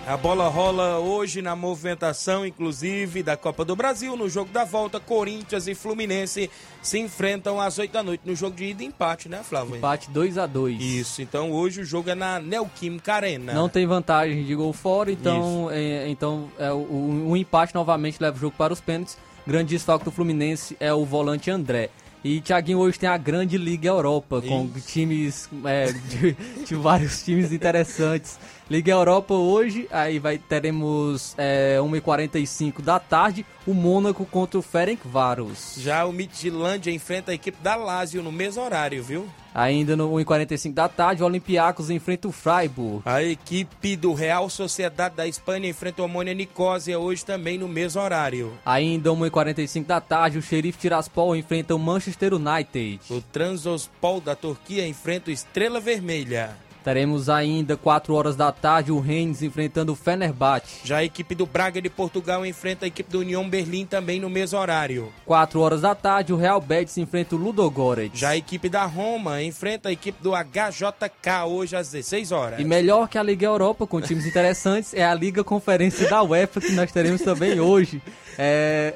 [0.07, 4.17] A bola rola hoje na movimentação, inclusive, da Copa do Brasil.
[4.17, 6.49] No jogo da volta, Corinthians e Fluminense
[6.81, 8.21] se enfrentam às 8 da noite.
[8.25, 9.75] No jogo de ida e empate, né, Flávio?
[9.75, 13.53] Empate 2 a 2 Isso, então hoje o jogo é na Neoquímica Arena.
[13.53, 18.37] Não tem vantagem de gol fora, então, é, então é, o, o empate novamente leva
[18.37, 19.19] o jogo para os pênaltis.
[19.45, 21.91] Grande desfalque do Fluminense é o volante André.
[22.25, 24.89] E Thiaguinho hoje tem a grande Liga Europa, com Isso.
[24.89, 26.35] times é, de,
[26.65, 28.39] de vários times interessantes.
[28.69, 35.77] Liga Europa hoje, aí vai teremos é, 1h45 da tarde, o Mônaco contra o Ferencváros.
[35.79, 39.29] Já o Midtjylândia enfrenta a equipe da Lazio no mesmo horário, viu?
[39.55, 43.03] Ainda no 1h45 da tarde, o Olympiacos enfrenta o Freiburg.
[43.05, 48.03] A equipe do Real Sociedade da Espanha enfrenta o Amônia Nicósia hoje também no mesmo
[48.03, 48.53] horário.
[48.67, 53.01] Ainda 1h45 da tarde, o Xerife Tiraspol enfrenta o Manchester United.
[53.09, 56.57] O Transospol da Turquia enfrenta o Estrela Vermelha.
[56.85, 60.81] Teremos ainda 4 horas da tarde o Rennes enfrentando o Fenerbahçe.
[60.85, 64.29] Já a equipe do Braga de Portugal enfrenta a equipe do União Berlim também no
[64.29, 65.11] mesmo horário.
[65.25, 68.21] 4 horas da tarde o Real Betis enfrenta o Ludogorets.
[68.21, 72.61] Já a equipe da Roma enfrenta a equipe do HJK hoje às 16 horas.
[72.61, 76.61] E melhor que a Liga Europa com times interessantes é a Liga Conferência da UEFA
[76.61, 78.03] que nós teremos também hoje.
[78.37, 78.93] É,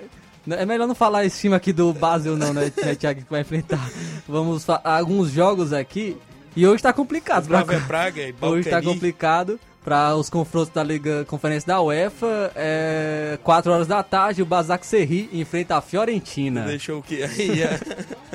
[0.47, 3.91] é melhor não falar esse time aqui do Basel não, né, Thiago, que vai enfrentar.
[4.29, 6.19] Vamos alguns jogos aqui
[6.61, 7.47] e hoje tá complicado.
[7.49, 12.53] pra- Praga, Praga e Hoje tá complicado para os confrontos da Liga Conferência da UEFA.
[12.55, 16.63] É, 4 horas da tarde, o Basak Serri enfrenta a Fiorentina.
[16.63, 17.63] Deixou o que aí?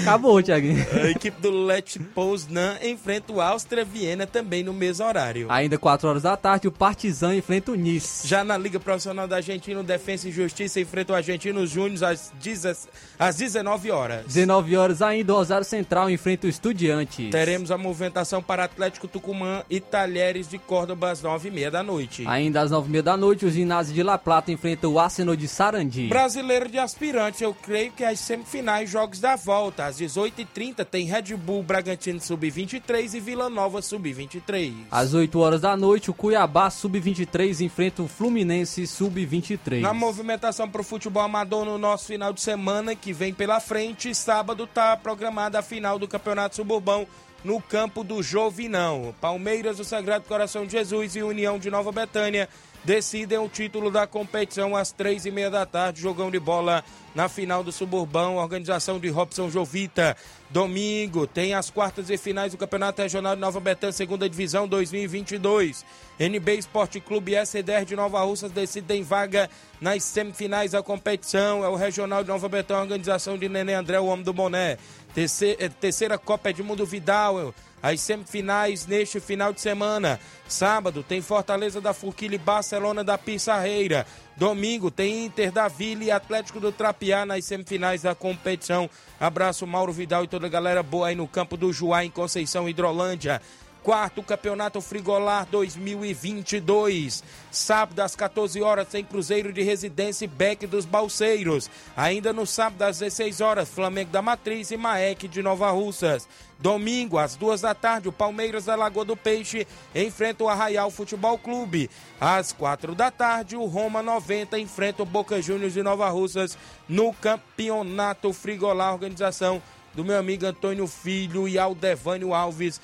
[0.00, 0.84] Acabou, Thiaguinho.
[0.92, 5.46] A equipe do Let Poznan enfrenta o Áustria Viena também no mesmo horário.
[5.50, 8.26] Ainda 4 horas da tarde, o Partizan enfrenta o Nice.
[8.26, 12.32] Já na Liga Profissional da Argentina, o Defensa e Justiça enfrenta o Argentinos Júnior às,
[12.42, 14.26] 10 às 19 horas.
[14.26, 17.30] 19 horas ainda, o Rosário Central enfrenta o Estudiantes.
[17.30, 22.24] Teremos a movimentação para Atlético Tucumã e Talheres de Córdoba às 9h30 da noite.
[22.26, 26.08] Ainda às 9h30 da noite, o ginásio de La Plata enfrenta o Arsenal de Sarandi.
[26.08, 29.81] Brasileiro de aspirantes, eu creio que as semifinais jogos da volta.
[29.82, 34.72] Às 18h30 tem Red Bull Bragantino Sub-23 e Vila Nova Sub-23.
[34.90, 39.80] Às 8 horas da noite, o Cuiabá Sub-23 enfrenta o Fluminense Sub-23.
[39.80, 44.14] Na movimentação para o futebol amador no nosso final de semana que vem pela frente,
[44.14, 47.06] sábado está programada a final do Campeonato Suburbão
[47.44, 49.14] no campo do Jovinão.
[49.20, 52.48] Palmeiras, o Sagrado Coração de Jesus e União de Nova Betânia
[52.84, 57.28] decidem o título da competição às três e meia da tarde, jogão de bola na
[57.28, 60.16] final do Suburbão, organização de Robson Jovita.
[60.50, 65.84] Domingo tem as quartas e finais do Campeonato Regional de Nova Betânia, segunda divisão 2022.
[66.18, 69.48] NB Esporte Clube SDR de Nova Russas decidem vaga
[69.80, 71.64] nas semifinais da competição.
[71.64, 74.76] É o Regional de Nova Betânia, organização de Nenê André, o homem do boné.
[75.14, 77.54] Terceira, terceira Copa Edmundo Vidal.
[77.82, 80.20] As semifinais neste final de semana.
[80.46, 84.06] Sábado tem Fortaleza da Forquilha e Barcelona da Pissarreira.
[84.36, 88.88] Domingo tem Inter da Vila e Atlético do Trapiá nas semifinais da competição.
[89.18, 92.68] Abraço Mauro Vidal e toda a galera boa aí no campo do Juá em Conceição
[92.68, 93.42] Hidrolândia.
[93.82, 97.24] Quarto Campeonato Frigolar 2022.
[97.50, 101.68] Sábado às 14 horas tem Cruzeiro de Residência e Beck dos Balseiros.
[101.96, 106.28] Ainda no sábado às 16 horas, Flamengo da Matriz e Maek de Nova Russas.
[106.60, 111.36] Domingo, às duas da tarde, o Palmeiras da Lagoa do Peixe enfrenta o Arraial Futebol
[111.36, 111.90] Clube.
[112.20, 116.56] Às quatro da tarde, o Roma 90 enfrenta o Boca Juniors de Nova Russas
[116.88, 119.60] no Campeonato Frigolar, organização
[119.92, 122.80] do meu amigo Antônio Filho e Aldevânio Alves.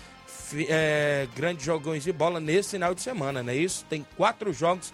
[0.69, 3.85] É, grandes jogões de bola nesse final de semana, não é isso?
[3.89, 4.93] Tem quatro jogos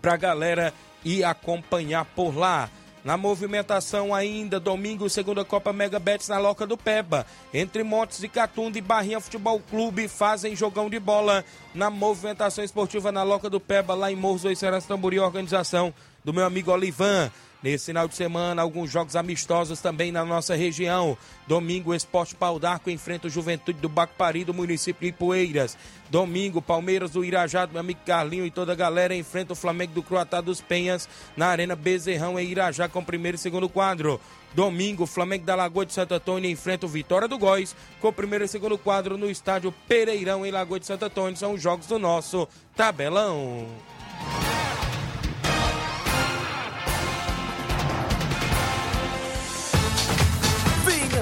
[0.00, 0.72] pra galera
[1.04, 2.70] ir acompanhar por lá.
[3.02, 7.24] Na movimentação ainda, domingo, segunda Copa Mega Bets na Loca do Peba.
[7.52, 11.42] Entre Montes de Catunda e Barrinha Futebol Clube fazem jogão de bola
[11.74, 16.34] na movimentação esportiva na Loca do Peba, lá em Morros do Seras Tambori, organização do
[16.34, 17.30] meu amigo Olivan.
[17.62, 21.16] Nesse final de semana, alguns jogos amistosos também na nossa região.
[21.46, 25.76] Domingo, o Esporte Pau d'Arco enfrenta o Juventude do Bacpari, do município de Ipueiras.
[26.08, 29.92] Domingo, Palmeiras do Irajá, do meu amigo Carlinho e toda a galera enfrenta o Flamengo
[29.92, 34.18] do Croatá dos Penhas na Arena Bezerrão em Irajá com o primeiro e segundo quadro.
[34.54, 38.44] Domingo, Flamengo da Lagoa de Santo Antônio enfrenta o Vitória do Góis com o primeiro
[38.44, 41.36] e segundo quadro no estádio Pereirão em Lagoa de Santo Antônio.
[41.36, 43.68] São os jogos do nosso tabelão.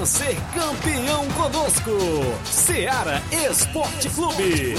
[0.05, 1.91] Ser campeão conosco.
[2.45, 4.75] Seara Esporte Clube.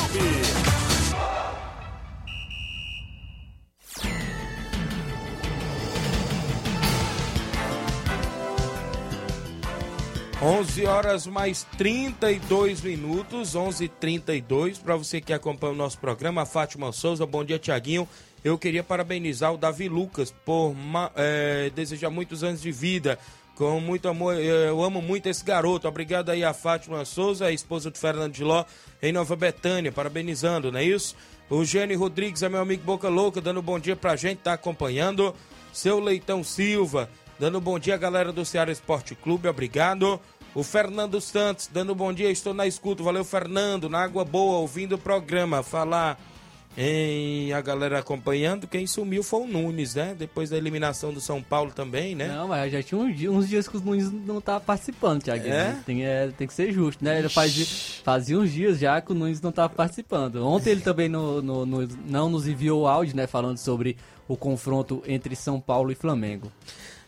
[10.42, 17.26] 11 horas mais 32 minutos, 11:32 para você que acompanha o nosso programa, Fátima Souza,
[17.26, 18.08] bom dia Tiaguinho.
[18.42, 20.74] Eu queria parabenizar o Davi Lucas por
[21.14, 23.18] é, desejar muitos anos de vida,
[23.60, 24.40] com muito amor.
[24.40, 25.86] Eu amo muito esse garoto.
[25.86, 28.64] Obrigado aí a Fátima Souza, a esposa do Fernando de Ló,
[29.02, 31.14] em Nova Betânia, parabenizando, não é isso?
[31.50, 35.34] O Gênio Rodrigues é meu amigo Boca Louca, dando bom dia pra gente, tá acompanhando.
[35.74, 40.18] Seu Leitão Silva, dando bom dia, galera do Ceará Esporte Clube, obrigado.
[40.54, 43.02] O Fernando Santos, dando bom dia, estou na escuta.
[43.02, 45.62] Valeu, Fernando, na Água Boa, ouvindo o programa.
[45.62, 46.18] Falar
[46.76, 50.14] em a galera acompanhando, quem sumiu foi o Nunes, né?
[50.18, 52.28] Depois da eliminação do São Paulo também, né?
[52.28, 55.46] Não, mas já tinha uns, di- uns dias que os Nunes não tava participando, Thiago.
[55.48, 55.76] É?
[55.84, 57.18] Tem, é, tem que ser justo, né?
[57.18, 57.66] Ele fazia,
[58.04, 60.36] fazia uns dias já que o Nunes não tava participando.
[60.46, 63.26] Ontem ele também no, no- no- não nos enviou o áudio, né?
[63.26, 63.96] Falando sobre
[64.28, 66.50] o confronto entre São Paulo e Flamengo.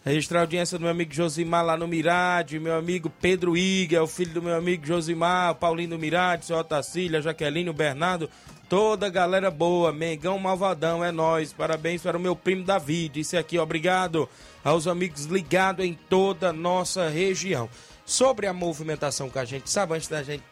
[0.05, 4.01] Registrar a audiência do meu amigo Josimar lá no Mirade, meu amigo Pedro Iga, é
[4.01, 8.29] o filho do meu amigo Josimar, o Paulinho do Mirade, seu Otacília, Jaqueline, o Bernardo,
[8.73, 11.53] toda galera boa, Mengão Malvadão, é nós.
[11.53, 14.27] Parabéns para o meu primo Davi, disse aqui, obrigado
[14.65, 17.69] aos amigos ligados em toda a nossa região.
[18.07, 20.43] Sobre a movimentação que a gente sabe, antes da gente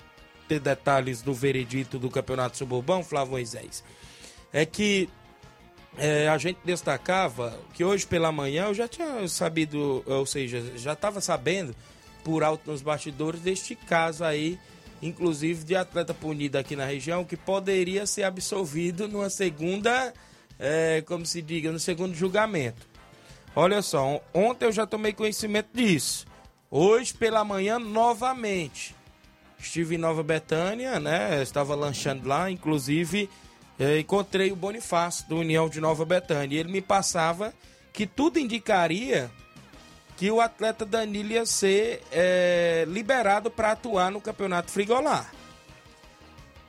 [0.46, 3.82] ter detalhes do veredito do Campeonato Suburbão, Flávio Moisés,
[4.52, 5.08] é que
[5.96, 10.92] é, a gente destacava que hoje pela manhã eu já tinha sabido, ou seja, já
[10.92, 11.74] estava sabendo
[12.22, 14.58] por alto nos bastidores deste caso aí,
[15.02, 20.12] inclusive de atleta punido aqui na região, que poderia ser absolvido numa segunda,
[20.58, 22.88] é, como se diga, no segundo julgamento.
[23.54, 26.26] Olha só, ontem eu já tomei conhecimento disso.
[26.70, 28.94] Hoje pela manhã, novamente.
[29.58, 31.42] Estive em Nova Betânia, né?
[31.42, 33.28] Estava lanchando lá, inclusive
[33.78, 36.56] eh, encontrei o Bonifácio do União de Nova Betânia.
[36.56, 37.52] E ele me passava
[37.92, 39.30] que tudo indicaria
[40.20, 45.32] que o atleta Danilo ia ser eh, liberado para atuar no Campeonato Frigolar.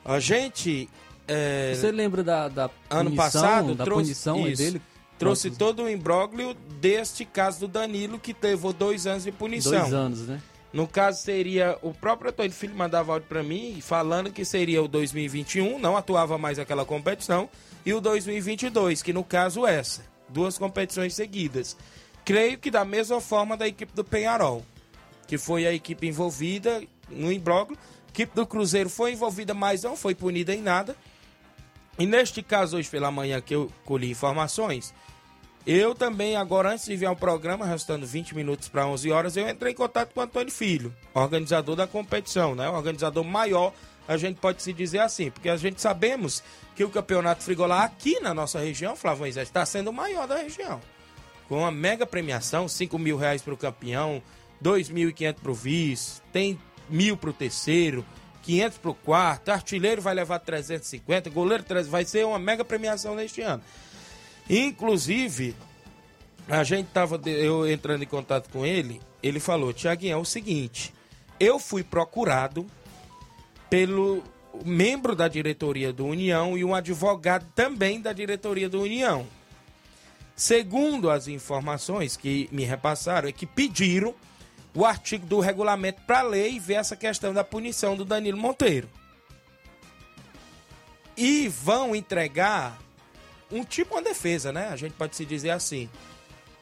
[0.02, 0.88] A gente.
[1.28, 4.82] eh, Você lembra da, da ano punição, passado da trouxe, punição isso, dele?
[5.18, 9.72] trouxe todo o imbróglio deste caso do Danilo que levou dois anos de punição.
[9.82, 10.40] Dois anos, né?
[10.72, 14.88] No caso seria o próprio Antônio Filho mandava áudio para mim falando que seria o
[14.88, 17.50] 2021, não atuava mais aquela competição,
[17.84, 21.76] e o 2022, que no caso essa, duas competições seguidas.
[22.24, 24.64] Creio que da mesma forma da equipe do Penharol,
[25.26, 27.78] que foi a equipe envolvida no imbróglio.
[28.06, 30.96] A equipe do Cruzeiro foi envolvida, mas não foi punida em nada.
[31.98, 34.94] E neste caso, hoje pela manhã que eu colhi informações,
[35.66, 39.48] eu também, agora antes de enviar o programa, restando 20 minutos para 11 horas, eu
[39.48, 42.68] entrei em contato com o Antônio Filho, organizador da competição, né?
[42.68, 43.72] O organizador maior,
[44.08, 46.42] a gente pode se dizer assim, porque a gente sabemos
[46.74, 50.80] que o campeonato frigolar aqui na nossa região, Moisés, está sendo o maior da região.
[51.52, 54.22] Com uma mega premiação, 5 mil reais para o campeão,
[54.64, 58.06] 2.500 para o vice, tem mil para o terceiro,
[58.40, 63.14] 500 para o quarto, artilheiro vai levar 350, goleiro 300, vai ser uma mega premiação
[63.14, 63.62] neste ano.
[64.48, 65.54] Inclusive,
[66.48, 70.94] a gente tava, eu entrando em contato com ele, ele falou, Tiaguinho, é o seguinte,
[71.38, 72.66] eu fui procurado
[73.68, 74.22] pelo
[74.64, 79.26] membro da diretoria do União e um advogado também da diretoria do União.
[80.34, 84.14] Segundo as informações que me repassaram, é que pediram
[84.74, 88.88] o artigo do regulamento para ler e ver essa questão da punição do Danilo Monteiro.
[91.16, 92.78] E vão entregar
[93.50, 94.68] um tipo uma defesa, né?
[94.68, 95.90] A gente pode se dizer assim,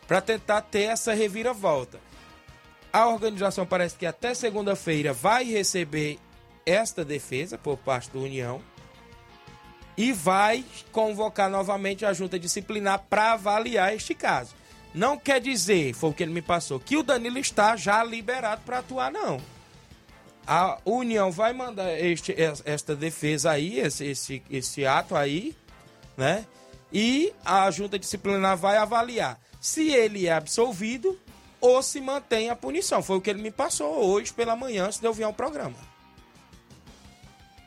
[0.08, 2.00] para tentar ter essa reviravolta.
[2.92, 6.18] A organização parece que até segunda-feira vai receber
[6.66, 8.60] esta defesa por parte do União
[9.96, 14.54] e vai convocar novamente a junta disciplinar para avaliar este caso.
[14.94, 18.62] Não quer dizer, foi o que ele me passou, que o Danilo está já liberado
[18.64, 19.40] para atuar, não.
[20.46, 22.34] A União vai mandar este,
[22.64, 25.54] esta defesa aí, esse, esse, esse ato aí,
[26.16, 26.44] né?
[26.92, 31.16] E a junta disciplinar vai avaliar se ele é absolvido
[31.60, 33.00] ou se mantém a punição.
[33.02, 35.76] Foi o que ele me passou hoje pela manhã, antes de eu vir ao programa.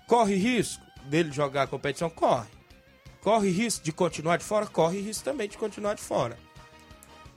[0.08, 2.10] Corre risco dele jogar a competição?
[2.10, 2.48] Corre.
[3.22, 4.66] Corre risco de continuar de fora?
[4.66, 6.38] Corre risco também de continuar de fora.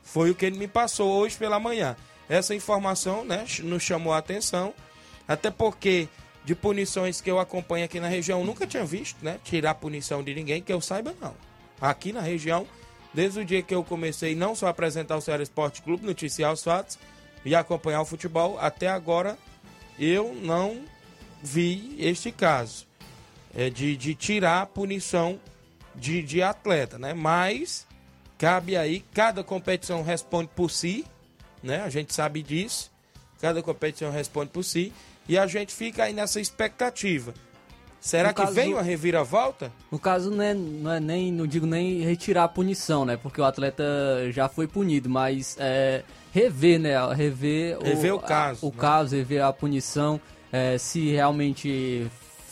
[0.02, 1.96] Foi o que ele me passou hoje pela manhã.
[2.28, 4.74] Essa informação né, nos chamou a atenção,
[5.28, 6.08] até porque
[6.46, 9.40] de punições que eu acompanho aqui na região, nunca tinha visto, né?
[9.42, 11.34] Tirar punição de ninguém, que eu saiba não.
[11.80, 12.64] Aqui na região,
[13.12, 16.52] desde o dia que eu comecei não só a apresentar o Ceará Esporte Clube, noticiar
[16.52, 17.00] os fatos
[17.44, 19.36] e acompanhar o futebol, até agora
[19.98, 20.84] eu não
[21.42, 22.86] vi este caso
[23.56, 25.40] é, de, de tirar a punição
[25.94, 27.14] de, de atleta, né?
[27.14, 27.86] Mas
[28.38, 31.04] cabe aí, cada competição responde por si,
[31.62, 31.80] né?
[31.82, 32.90] A gente sabe disso.
[33.40, 34.92] cada competição responde por si.
[35.28, 37.34] E a gente fica aí nessa expectativa.
[38.00, 39.72] Será No que vem uma reviravolta?
[39.90, 43.16] No caso, não é, não é nem, não digo nem retirar a punição, né?
[43.16, 43.82] Porque o atleta
[44.30, 46.92] já foi punido, mas é, rever, né?
[47.14, 48.76] Rever, Rever o a- caso, o né?
[48.78, 50.20] caso, rever a punição,
[50.52, 52.06] é, se realmente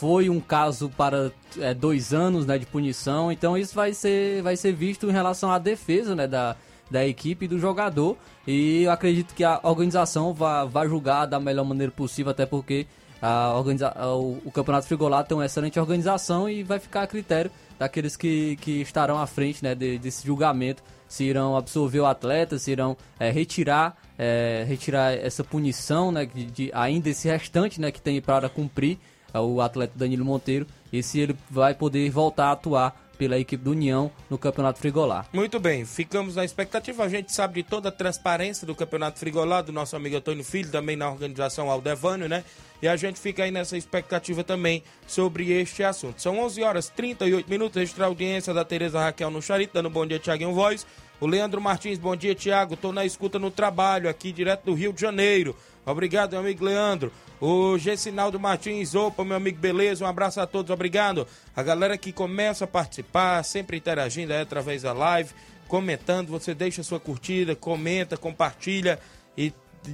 [0.05, 3.32] foi um caso para é, dois anos né, de punição.
[3.32, 6.57] Então isso vai ser, vai ser visto em relação à defesa né, da,
[6.90, 8.14] da equipe e do jogador.
[8.46, 12.86] E eu acredito que a organização vai, julgar da melhor maneira possível, até porque
[13.22, 17.50] a organiza o, o Campeonato Frigolá tem uma excelente organização e vai ficar a critério
[17.78, 22.59] daqueles que, que estarão à frente né, de- desse julgamento, se irão absorver o atleta,
[22.59, 27.90] se irão é, retirar, é, retirar essa punição, né, de, de- ainda esse restante né,
[27.90, 28.98] que tem para cumprir
[29.41, 33.70] o atleta Danilo Monteiro, e se ele vai poder voltar a atuar pela equipe do
[33.70, 35.26] União no Campeonato Frigolá.
[35.32, 37.05] Muito bem, ficamos na expectativa.
[37.05, 40.70] A gente sabe de toda a transparência do Campeonato Frigolá, do nosso amigo Antônio Filho,
[40.70, 42.45] também na organização Aldevânio, né?
[42.82, 46.20] E a gente fica aí nessa expectativa também sobre este assunto.
[46.20, 50.07] São 11 horas 38 minutos, extra audiência da Tereza Raquel no Charito, dando um bom
[50.07, 50.87] dia, Tiaguinho Voz.
[51.20, 52.76] O Leandro Martins, bom dia, Tiago.
[52.76, 55.57] Tô na escuta no trabalho, aqui direto do Rio de Janeiro.
[55.87, 57.12] Obrigado, meu amigo Leandro.
[57.41, 60.05] O Gessinaldo Martins, opa, meu amigo, beleza?
[60.05, 61.26] Um abraço a todos, obrigado.
[61.55, 65.30] A galera que começa a participar, sempre interagindo aí através da live,
[65.68, 68.99] comentando, você deixa sua curtida, comenta, compartilha
[69.37, 69.53] e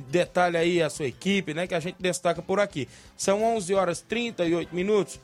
[0.09, 1.66] detalha aí a sua equipe, né?
[1.66, 2.88] Que a gente destaca por aqui.
[3.16, 5.18] São 11 horas 38 minutos.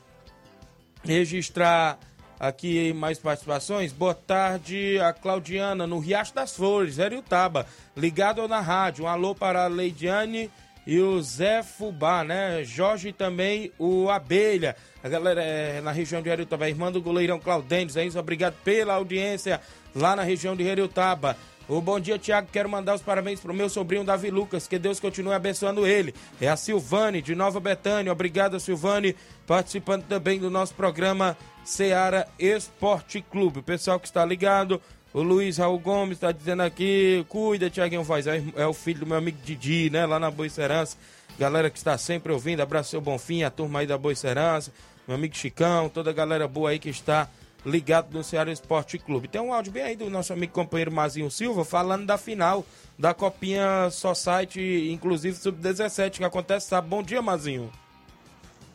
[1.03, 1.97] Registrar
[2.39, 3.91] aqui mais participações.
[3.91, 7.65] Boa tarde, a Claudiana, no Riacho das Flores, Eriutaba,
[7.95, 9.05] ligado na rádio.
[9.05, 10.49] Um alô para a Leidiane
[10.85, 12.63] e o Zé Fubá, né?
[12.63, 14.75] Jorge também o Abelha.
[15.03, 18.19] A galera é, na região de Eriutaba, a irmã do goleirão Claudênis, é isso?
[18.19, 19.59] Obrigado pela audiência
[19.93, 21.35] lá na região de Eriutaba.
[21.69, 22.47] O bom dia, Tiago.
[22.49, 24.67] Quero mandar os parabéns pro meu sobrinho Davi Lucas.
[24.67, 26.15] Que Deus continue abençoando ele.
[26.39, 28.11] É a Silvane, de Nova Betânia.
[28.11, 29.15] Obrigado, Silvane,
[29.45, 33.59] participando também do nosso programa Seara Esporte Clube.
[33.59, 34.81] O pessoal que está ligado,
[35.13, 38.27] o Luiz Raul Gomes está dizendo aqui: cuida, Tiaguinho Voz.
[38.27, 40.05] É é o filho do meu amigo Didi, né?
[40.05, 40.95] Lá na Boa Serança.
[41.37, 42.61] Galera que está sempre ouvindo.
[42.61, 44.71] Abraço, seu Bonfim, a turma aí da Boa Serança.
[45.05, 47.29] Meu amigo Chicão, toda a galera boa aí que está
[47.65, 49.27] ligado no Ceará Esporte Clube.
[49.27, 52.65] Tem um áudio bem aí do nosso amigo companheiro Mazinho Silva falando da final
[52.97, 56.89] da Copinha Society, inclusive sub-17, que acontece sábado.
[56.89, 57.71] Bom dia, Mazinho.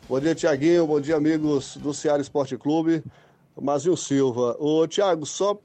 [0.09, 0.87] Bom dia, Tiaguinho.
[0.87, 3.03] Bom dia, amigos do Ceará Esporte Clube.
[3.61, 4.57] Mazinho Silva.
[4.59, 5.59] Ô, Tiago, só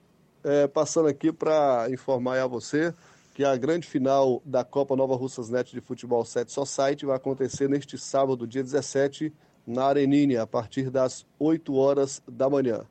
[0.43, 2.93] é, passando aqui para informar a você
[3.33, 7.69] que a grande final da Copa Nova Russas Net de Futebol 7 Society vai acontecer
[7.69, 9.31] neste sábado, dia 17,
[9.65, 12.83] na Areninha, a partir das 8 horas da manhã.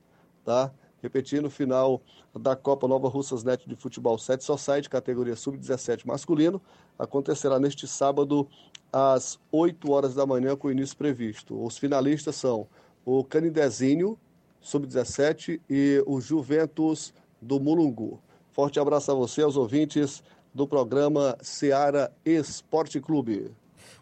[0.47, 0.71] Tá?
[1.03, 2.01] Repetindo, final
[2.33, 6.63] da Copa Nova Russas Net de Futebol 7 Society, categoria sub-17 masculino,
[6.97, 8.47] acontecerá neste sábado
[8.93, 11.61] às 8 horas da manhã com o início previsto.
[11.61, 12.69] Os finalistas são
[13.05, 14.17] o Canidezinho,
[14.61, 18.21] sub-17, e o Juventus do Mulungu.
[18.53, 20.23] Forte abraço a você, aos ouvintes
[20.55, 23.51] do programa Seara Esporte Clube.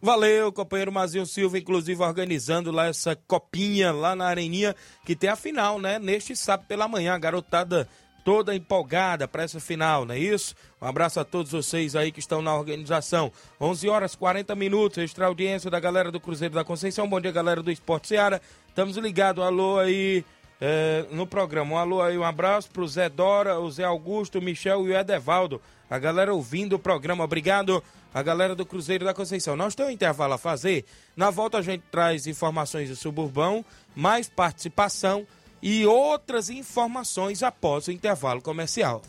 [0.05, 5.35] Valeu, companheiro Mazinho Silva, inclusive organizando lá essa copinha lá na Areninha, que tem a
[5.35, 5.99] final, né?
[5.99, 7.89] Neste sábado pela manhã, a garotada
[8.23, 10.55] toda empolgada para essa final, não é isso?
[10.79, 13.33] Um abraço a todos vocês aí que estão na organização.
[13.59, 17.09] 11 horas 40 minutos, extra audiência da galera do Cruzeiro da Conceição.
[17.09, 18.43] Bom dia, galera do Esporte Seara.
[18.69, 20.23] Estamos ligados, alô aí
[20.61, 21.75] é, no programa.
[21.75, 24.97] Um alô aí, um abraço pro Zé Dora, o Zé Augusto, o Michel e o
[24.97, 25.61] Edevaldo.
[25.91, 27.83] A galera ouvindo o programa, obrigado.
[28.13, 29.57] A galera do Cruzeiro da Conceição.
[29.57, 30.85] Nós temos um intervalo a fazer.
[31.17, 35.27] Na volta a gente traz informações do suburbão, mais participação
[35.61, 39.03] e outras informações após o intervalo comercial.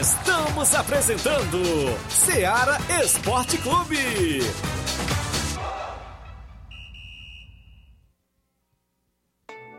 [0.00, 1.58] Estamos apresentando
[2.10, 4.40] Seara Esporte Clube.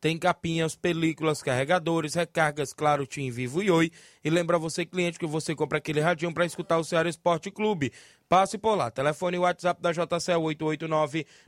[0.00, 3.90] tem capinhas, películas, carregadores, recargas, claro, TIM, Vivo e Oi.
[4.22, 7.92] E lembra você, cliente, que você compra aquele radinho para escutar o Ceará Esporte Clube.
[8.28, 8.90] Passe por lá.
[8.90, 10.42] Telefone e WhatsApp da JCL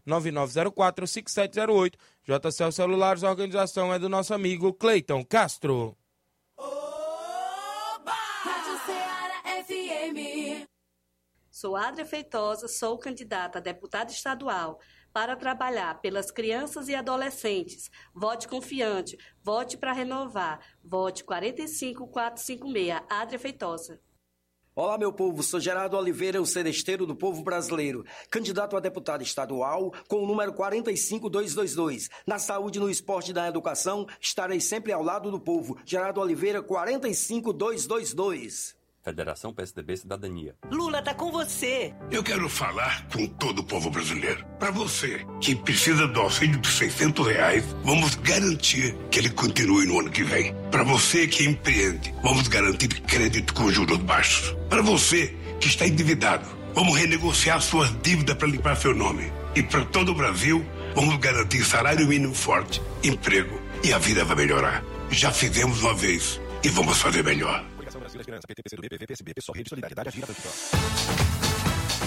[0.06, 1.94] 889-9904-5708.
[2.24, 5.96] JCL Celulares, a organização é do nosso amigo Cleiton Castro.
[8.42, 10.66] Rádio Ceará FM.
[11.50, 14.80] Sou Adria Feitosa, sou candidata a deputada estadual
[15.12, 17.90] para trabalhar pelas crianças e adolescentes.
[18.14, 20.60] Vote confiante, vote para renovar.
[20.82, 24.00] Vote 45456, Adria Feitosa.
[24.74, 25.42] Olá, meu povo.
[25.42, 28.04] Sou Gerardo Oliveira, o seresteiro do povo brasileiro.
[28.30, 32.08] Candidato a deputado estadual com o número 45222.
[32.26, 35.76] Na saúde, no esporte e na educação, estarei sempre ao lado do povo.
[35.84, 38.79] Gerardo Oliveira, 45222.
[39.10, 40.54] Federação PSDB Cidadania.
[40.70, 41.92] Lula tá com você.
[42.12, 44.44] Eu quero falar com todo o povo brasileiro.
[44.56, 49.98] Para você que precisa do auxílio de 600 reais, vamos garantir que ele continue no
[49.98, 50.54] ano que vem.
[50.70, 54.56] Para você que empreende, vamos garantir crédito com juros baixos.
[54.68, 59.32] Para você que está endividado, vamos renegociar suas dívidas para limpar seu nome.
[59.56, 64.36] E para todo o Brasil, vamos garantir salário mínimo forte, emprego e a vida vai
[64.36, 64.84] melhorar.
[65.10, 67.69] Já fizemos uma vez e vamos fazer melhor.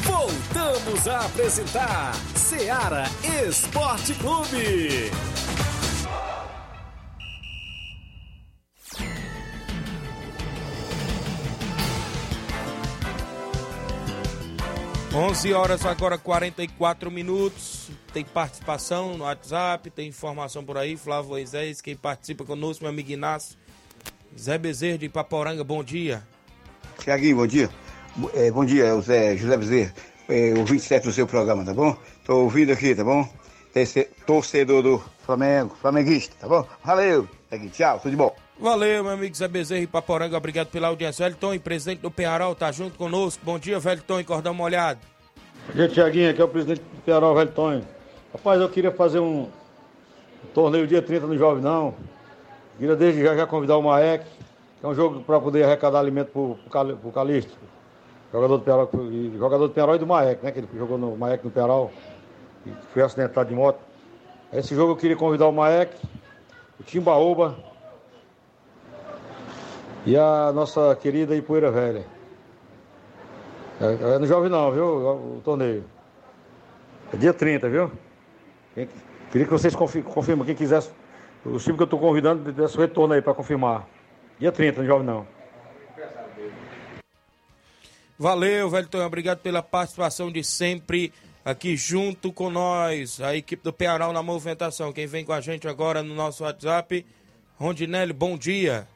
[0.03, 3.05] Voltamos a apresentar Seara
[3.47, 5.11] Esporte Clube.
[15.15, 17.91] 11 horas agora 44 minutos.
[18.11, 20.97] Tem participação no WhatsApp, tem informação por aí.
[20.97, 23.62] Flávio Moisés, quem participa conosco, meu amigo Inácio.
[24.38, 26.23] Zé Bezerra de Ipaporanga, bom dia.
[26.99, 27.69] Tiaguinho, bom dia.
[28.34, 29.93] É, bom dia, o Zé José Bezerra.
[30.29, 31.95] É, o 27 do seu programa, tá bom?
[32.25, 33.27] Tô ouvindo aqui, tá bom?
[34.25, 36.65] Torcedor do Flamengo, flamenguista, tá bom?
[36.84, 37.27] Valeu.
[37.51, 38.36] Aqui, tchau, tudo de bom.
[38.59, 41.27] Valeu, meu amigo Zé Bezerra e Paporanga, obrigado pela audiência.
[41.27, 43.43] Velton, presidente do Pearol, tá junto conosco.
[43.43, 44.99] Bom dia, Velton, e cordão molhado.
[45.67, 47.88] Bom dia, Tiaguinho, aqui é o presidente do Pearol, Velho Tonho.
[48.31, 51.95] Rapaz, eu queria fazer um, um torneio dia 30 no Jovem Não.
[52.78, 54.26] Queria desde já, já convidar o Maek,
[54.80, 57.55] que é um jogo para poder arrecadar alimento Cali- pro Calixto.
[58.32, 60.51] Jogador do Pearol, e- jogador do Pearol e do Maek, né?
[60.51, 61.91] Que ele jogou no Maek no Pearol
[62.65, 63.80] e foi acidentado de moto.
[64.51, 65.95] Esse jogo eu queria convidar o Maek,
[66.80, 67.55] o Timbaúba
[70.05, 72.05] e a nossa querida Ipoeira Velha.
[73.80, 74.84] É, é no Jovem não, viu?
[74.86, 75.84] O, o torneio.
[77.13, 77.91] É dia 30, viu?
[78.74, 78.89] Quem-
[79.32, 80.89] queria que vocês confi- confirmem, quem quisesse,
[81.45, 83.87] os times que eu estou convidando, desse o retorno aí para confirmar.
[84.39, 85.27] Dia 30, no Jovem não.
[88.17, 91.11] Valeu, Velton, obrigado pela participação de sempre
[91.43, 94.93] aqui junto com nós, a equipe do Pearol na movimentação.
[94.93, 97.05] Quem vem com a gente agora no nosso WhatsApp,
[97.57, 98.87] Rondinelli, bom dia.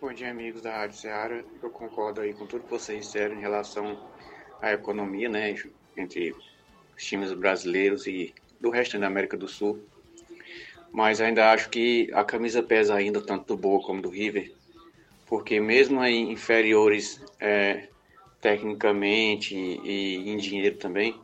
[0.00, 1.42] Bom dia, amigos da Rádio Ceará.
[1.62, 3.98] Eu concordo aí com tudo que vocês disseram em relação
[4.60, 5.54] à economia, né,
[5.96, 6.32] entre
[6.96, 9.82] os times brasileiros e do resto da América do Sul.
[10.94, 14.52] Mas ainda acho que a camisa pesa ainda tanto do Boa como do River,
[15.26, 17.88] porque mesmo inferiores é,
[18.40, 21.20] tecnicamente e, e em dinheiro também,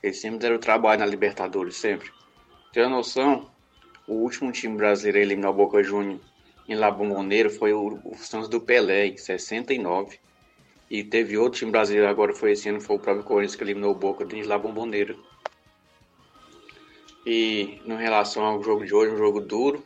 [0.00, 2.08] eles sempre deram trabalho na Libertadores, sempre.
[2.72, 3.50] Tem uma noção,
[4.06, 6.30] o último time brasileiro a eliminar o Boca Juniors
[6.68, 10.20] em La Bombonera foi o, o Santos do Pelé, em 69.
[10.88, 13.90] E teve outro time brasileiro agora, foi esse ano, foi o próprio Corinthians que eliminou
[13.90, 15.16] o Boca de La Bombonera.
[17.26, 19.84] E em relação ao jogo de hoje, um jogo duro,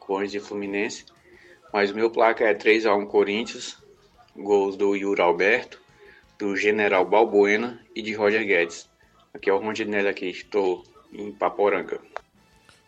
[0.00, 1.04] Corinthians e Fluminense.
[1.72, 3.76] Mas o meu placa é 3x1 Corinthians,
[4.36, 5.80] gols do Yuri Alberto,
[6.38, 8.88] do General Balbuena e de Roger Guedes.
[9.34, 10.82] Aqui é o Rondinelli aqui, estou
[11.12, 12.00] em Paporanga.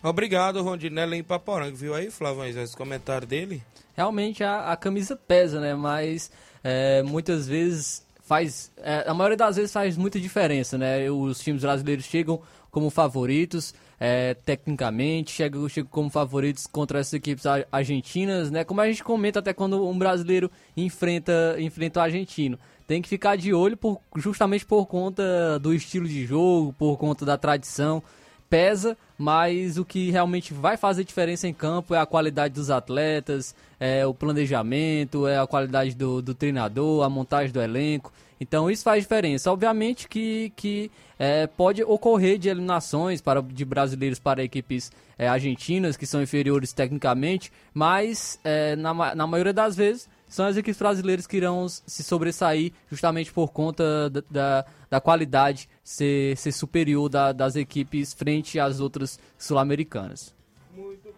[0.02, 3.62] Obrigado, Rondinelli em Paporanga, viu aí, Flávio, esse comentário dele?
[3.94, 5.74] Realmente a, a camisa pesa, né?
[5.74, 6.30] Mas
[6.64, 8.72] é, muitas vezes faz.
[8.78, 11.10] é, a maioria das vezes faz muita diferença, né?
[11.10, 12.40] Os times brasileiros chegam
[12.70, 18.64] como favoritos, é, tecnicamente, chegam, chegam como favoritos contra essas equipes ar- argentinas, né?
[18.64, 22.58] Como a gente comenta até quando um brasileiro enfrenta, enfrenta o argentino.
[22.86, 27.24] Tem que ficar de olho por, justamente por conta do estilo de jogo, por conta
[27.24, 28.02] da tradição
[28.50, 33.54] pesa, mas o que realmente vai fazer diferença em campo é a qualidade dos atletas,
[33.78, 38.12] é o planejamento, é a qualidade do, do treinador, a montagem do elenco.
[38.40, 39.52] Então isso faz diferença.
[39.52, 45.96] Obviamente que, que é, pode ocorrer de eliminações para, de brasileiros para equipes é, argentinas
[45.96, 51.26] que são inferiores tecnicamente, mas é, na, na maioria das vezes são as equipes brasileiras
[51.26, 57.32] que irão se sobressair justamente por conta da, da, da qualidade ser, ser superior da,
[57.32, 60.32] das equipes frente às outras sul-americanas.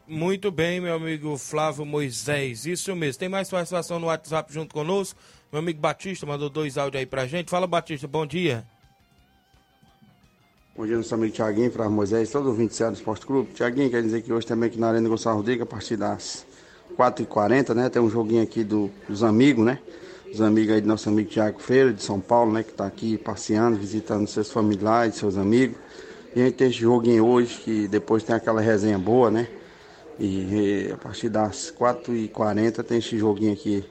[0.09, 2.65] Muito bem, meu amigo Flávio Moisés.
[2.67, 3.21] Isso mesmo.
[3.21, 5.19] Tem mais participação no WhatsApp junto conosco.
[5.53, 7.51] Meu amigo Batista mandou dois áudios aí pra gente.
[7.51, 8.65] Fala, Batista, bom dia.
[10.75, 13.53] Bom dia, nosso amigo Tiaguinho, Flávio Moisés, todo o 27 do Esporte Clube.
[13.53, 16.47] Tiaguinho, quer dizer que hoje também aqui na Arena Gonçalo Rodrigues, a partir das
[16.93, 17.89] 4h40, né?
[17.89, 19.79] Tem um joguinho aqui do, dos amigos, né?
[20.33, 22.63] Os amigos aí do nosso amigo Tiago Feira, de São Paulo, né?
[22.63, 25.77] Que tá aqui passeando, visitando seus familiares, seus amigos.
[26.35, 29.49] E a gente tem esse joguinho hoje, que depois tem aquela resenha boa, né?
[30.19, 33.85] E, e a partir das 4h40 tem esse joguinho aqui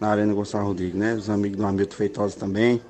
[0.00, 1.14] na Arena Gonçalo Rodrigues, né?
[1.14, 2.82] Os amigos do Hamilton Feitosa também.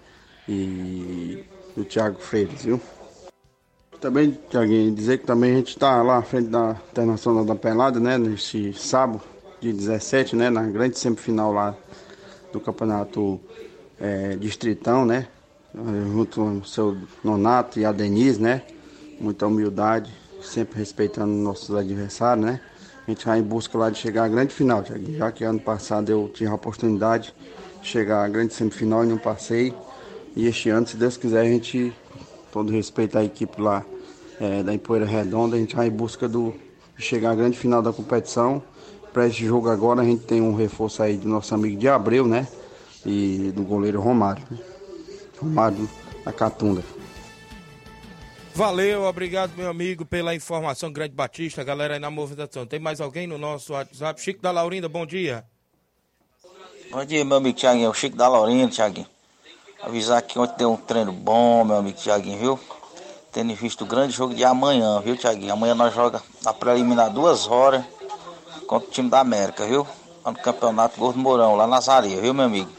[0.48, 1.44] E
[1.76, 2.80] do Thiago Feira, viu?
[4.00, 7.98] Também, Tiaguinho, dizer que também a gente está lá à frente da Internacional da Pelada,
[7.98, 8.16] né?
[8.16, 9.20] Neste sábado,
[9.60, 10.50] dia 17, né?
[10.50, 11.74] Na grande semifinal lá
[12.52, 13.40] do campeonato
[14.00, 15.26] é, distritão, né?
[16.12, 18.62] Junto com o seu Nonato e a Denise, né?
[19.20, 22.60] Muita humildade, sempre respeitando nossos adversários, né?
[23.06, 24.84] A gente vai em busca lá de chegar à grande final.
[25.16, 27.34] Já que ano passado eu tive a oportunidade
[27.80, 29.74] de chegar à grande semifinal e não passei.
[30.36, 31.92] E este ano, se Deus quiser, a gente
[32.52, 33.84] todo respeito à equipe lá
[34.40, 36.54] é, da Empoeira Redonda, a gente vai em busca do,
[36.96, 38.62] de chegar à grande final da competição.
[39.12, 42.26] Para esse jogo agora a gente tem um reforço aí do nosso amigo de Abreu,
[42.26, 42.46] né?
[43.04, 44.44] E do goleiro Romário.
[44.50, 44.58] Né?
[45.40, 45.88] Romário
[46.24, 46.82] da Catunda.
[48.54, 50.92] Valeu, obrigado, meu amigo, pela informação.
[50.92, 52.66] Grande Batista, galera aí na movimentação.
[52.66, 54.20] Tem mais alguém no nosso WhatsApp?
[54.20, 55.44] Chico da Laurinda, bom dia.
[56.90, 57.90] Bom dia, meu amigo Tiaguinho.
[57.90, 59.06] O Chico da Laurinda, Tiaguinho.
[59.80, 62.60] Avisar que ontem deu um treino bom, meu amigo Tiaguinho, viu?
[63.30, 65.52] Tendo visto o grande jogo de amanhã, viu, Tiaguinho?
[65.52, 67.84] Amanhã nós joga na preliminar duas horas
[68.68, 69.84] contra o time da América, viu?
[70.24, 72.70] No campeonato Gordo Mourão, lá nas areias, viu, meu amigo?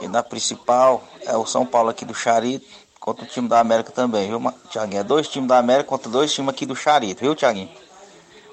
[0.00, 2.66] E na principal é o São Paulo aqui do Charito
[2.98, 5.00] contra o time da América também, viu, Tiaguinho?
[5.00, 7.70] É dois times da América contra dois times aqui do Charito, viu, Tiaguinho?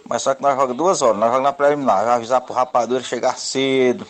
[0.07, 2.05] Mas só que nós jogamos duas horas, nós jogamos na preliminar.
[2.05, 4.07] Vai avisar pro rapadura chegar cedo.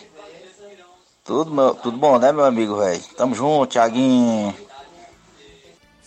[1.24, 3.02] Tudo, meu, tudo bom, né, meu amigo, velho?
[3.16, 4.54] Tamo junto, Tiaguinho.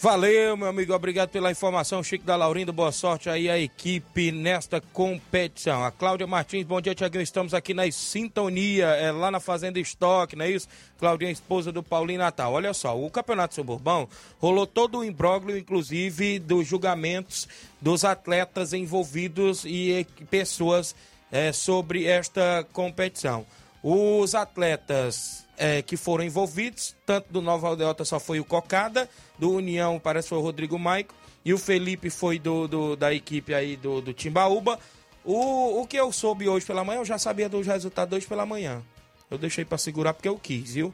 [0.02, 2.02] Valeu, meu amigo, obrigado pela informação.
[2.02, 5.86] Chico da Laurindo, boa sorte aí à equipe nesta competição.
[5.86, 7.22] A Cláudia Martins, bom dia, Tiaguinho.
[7.22, 10.68] Estamos aqui na sintonia, é, lá na Fazenda Estoque, não é isso?
[10.97, 12.52] Claudinha, esposa do Paulinho Natal.
[12.52, 17.47] Olha só, o Campeonato Suburbão rolou todo o imbróglio, inclusive, dos julgamentos
[17.80, 20.95] dos atletas envolvidos e pessoas
[21.32, 23.45] é, sobre esta competição.
[23.84, 29.07] Os atletas é, que foram envolvidos, tanto do Nova Aldeota só foi o Cocada,
[29.38, 31.14] do União parece que foi o Rodrigo Maico,
[31.45, 34.80] e o Felipe foi do, do da equipe aí do, do Timbaúba.
[35.24, 38.43] O, o que eu soube hoje pela manhã, eu já sabia dos resultados hoje pela
[38.43, 38.82] manhã.
[39.30, 40.91] Eu deixei para segurar porque eu quis, viu?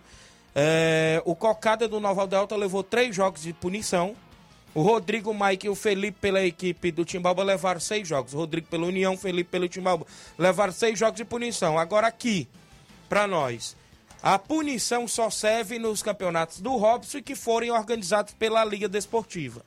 [0.53, 4.17] É, o Cocada do Nova Aldeota levou três jogos de punição.
[4.75, 8.33] O Rodrigo Mike e o Felipe pela equipe do Timbalba levaram seis jogos.
[8.33, 10.05] O Rodrigo pela União, Felipe pelo Timbalba
[10.37, 11.79] levaram seis jogos de punição.
[11.79, 12.49] Agora aqui,
[13.07, 13.76] para nós.
[14.27, 19.61] A punição só serve nos campeonatos do Robson que forem organizados pela Liga Desportiva.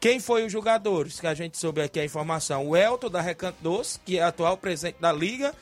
[0.00, 1.20] Quem foi os jogadores?
[1.20, 2.66] Que a gente soube aqui a informação.
[2.66, 5.54] O Elton da Recanto Doce, que é atual presidente da Liga.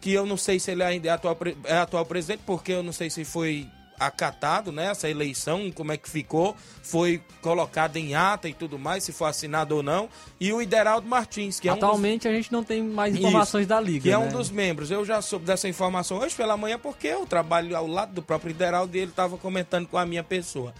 [0.00, 2.90] Que eu não sei se ele ainda é atual, é atual presidente, porque eu não
[2.90, 3.68] sei se foi
[4.00, 4.86] acatado, né?
[4.86, 9.28] Essa eleição, como é que ficou, foi colocada em ata e tudo mais, se foi
[9.28, 10.08] assinado ou não.
[10.40, 12.32] E o Ideraldo Martins, que é Atualmente um dos...
[12.32, 14.02] a gente não tem mais informações Isso, da Liga.
[14.02, 14.26] Que é né?
[14.26, 14.90] um dos membros.
[14.90, 18.52] Eu já soube dessa informação hoje pela manhã, porque eu trabalho ao lado do próprio
[18.52, 20.74] Ideraldo e ele estava comentando com a minha pessoa.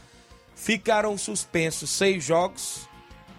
[0.57, 2.89] Ficaram suspensos seis jogos,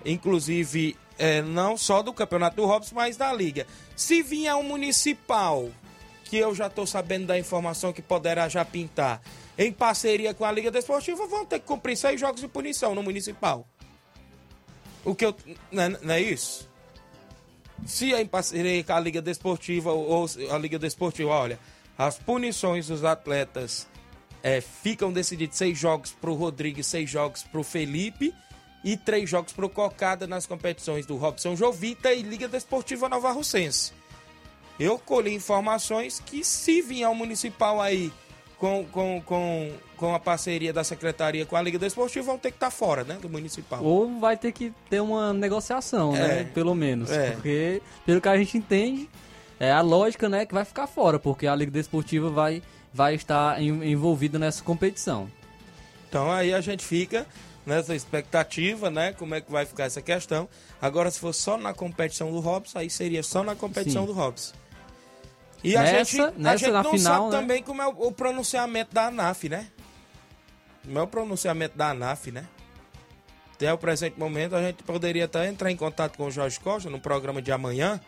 [0.05, 3.65] inclusive é, não só do Campeonato do Robson, mas da Liga.
[3.95, 5.69] Se vier um municipal,
[6.31, 9.21] que eu já estou sabendo da informação que poderá já pintar,
[9.57, 13.03] em parceria com a Liga Desportiva, vão ter que cumprir seis jogos de punição no
[13.03, 13.67] municipal.
[15.03, 15.35] O que eu.
[15.71, 16.69] Não é, não é isso?
[17.85, 21.59] Se é em parceria com a Liga Desportiva ou a Liga Desportiva, olha,
[21.97, 23.87] as punições dos atletas
[24.43, 28.33] é, ficam decididas seis jogos para o Rodrigo e seis jogos para o Felipe
[28.83, 33.31] e três jogos para o Cocada nas competições do Robson Jovita e Liga Desportiva Nova
[33.31, 33.93] Russense.
[34.79, 38.11] Eu colhi informações que se vier um municipal aí
[38.61, 42.57] com, com, com, com a parceria da secretaria com a Liga Desportiva, vão ter que
[42.57, 43.83] estar tá fora, né, do municipal.
[43.83, 46.27] Ou vai ter que ter uma negociação, É.
[46.27, 47.09] né, pelo menos.
[47.09, 47.31] É.
[47.31, 49.09] Porque, pelo que a gente entende,
[49.59, 52.61] é a lógica, né, que vai ficar fora, porque a Liga Desportiva vai,
[52.93, 55.27] vai estar em- envolvida nessa competição.
[56.07, 57.25] Então aí a gente fica
[57.65, 59.13] nessa expectativa, né?
[59.13, 60.47] Como é que vai ficar essa questão.
[60.79, 64.07] Agora, se for só na competição do Robson, aí seria só na competição Sim.
[64.07, 64.53] do Robson.
[65.63, 67.41] E a nessa, gente, a nessa gente na não final, sabe né?
[67.41, 69.67] também como é o, o pronunciamento da ANAF, né?
[70.83, 72.45] Como é o pronunciamento da ANAF, né?
[73.53, 76.89] Até o presente momento, a gente poderia até entrar em contato com o Jorge Costa
[76.89, 78.01] no programa de amanhã,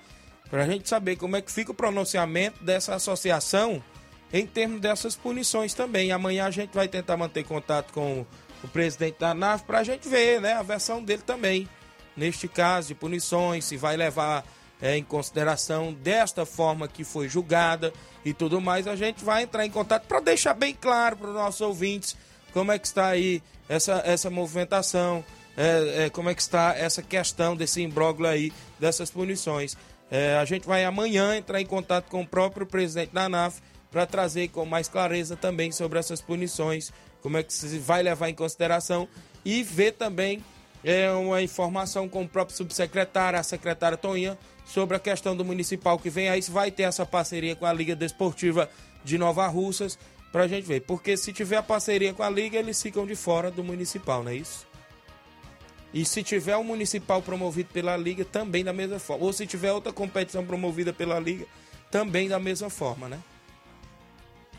[0.49, 3.83] para a gente saber como é que fica o pronunciamento dessa associação
[4.31, 6.11] em termos dessas punições também.
[6.11, 8.25] Amanhã a gente vai tentar manter contato com
[8.63, 11.69] o presidente da ANAF para a gente ver né, a versão dele também.
[12.17, 14.43] Neste caso de punições, se vai levar
[14.81, 17.93] é, em consideração desta forma que foi julgada
[18.25, 21.35] e tudo mais, a gente vai entrar em contato para deixar bem claro para os
[21.35, 22.15] nossos ouvintes
[22.53, 25.23] como é que está aí essa, essa movimentação,
[25.57, 29.75] é, é, como é que está essa questão desse imbróglio aí, dessas punições.
[30.11, 34.05] É, a gente vai amanhã entrar em contato com o próprio presidente da ANAF para
[34.05, 38.35] trazer com mais clareza também sobre essas punições, como é que se vai levar em
[38.35, 39.07] consideração
[39.45, 40.43] e ver também
[40.83, 45.97] é, uma informação com o próprio subsecretário, a secretária Toninha, sobre a questão do municipal
[45.99, 48.69] que vem aí, se vai ter essa parceria com a Liga Desportiva
[49.03, 49.97] de Nova Russas,
[50.31, 50.81] pra gente ver.
[50.81, 54.31] Porque se tiver a parceria com a Liga, eles ficam de fora do municipal, não
[54.31, 54.65] é isso?
[55.93, 59.25] E se tiver o municipal promovido pela Liga, também da mesma forma.
[59.25, 61.45] Ou se tiver outra competição promovida pela Liga,
[61.91, 63.19] também da mesma forma, né?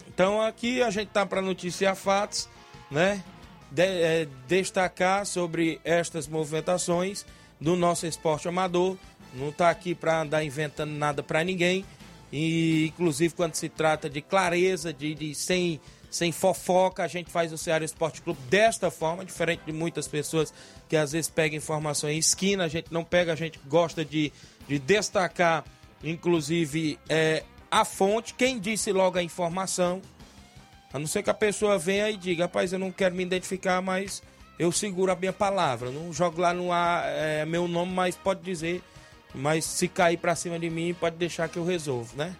[0.06, 2.48] Então aqui a gente tá para noticiar fatos,
[2.88, 3.24] né?
[3.70, 7.26] De- é, destacar sobre estas movimentações
[7.60, 8.96] do nosso esporte amador.
[9.34, 11.84] Não tá aqui para andar inventando nada para ninguém.
[12.32, 15.80] E inclusive quando se trata de clareza, de, de sem,
[16.10, 20.52] sem fofoca, a gente faz o Ceará Esporte Clube desta forma, diferente de muitas pessoas
[20.88, 24.32] que às vezes pegam informação em esquina, a gente não pega, a gente gosta de,
[24.66, 25.64] de destacar,
[26.02, 30.02] inclusive, é, a fonte, quem disse logo a informação,
[30.92, 33.82] a não ser que a pessoa venha e diga, rapaz, eu não quero me identificar,
[33.82, 34.22] mas
[34.58, 35.90] eu seguro a minha palavra.
[35.90, 38.82] Não jogo lá no ar é, meu nome, mas pode dizer.
[39.34, 42.34] Mas se cair pra cima de mim, pode deixar que eu resolvo, né?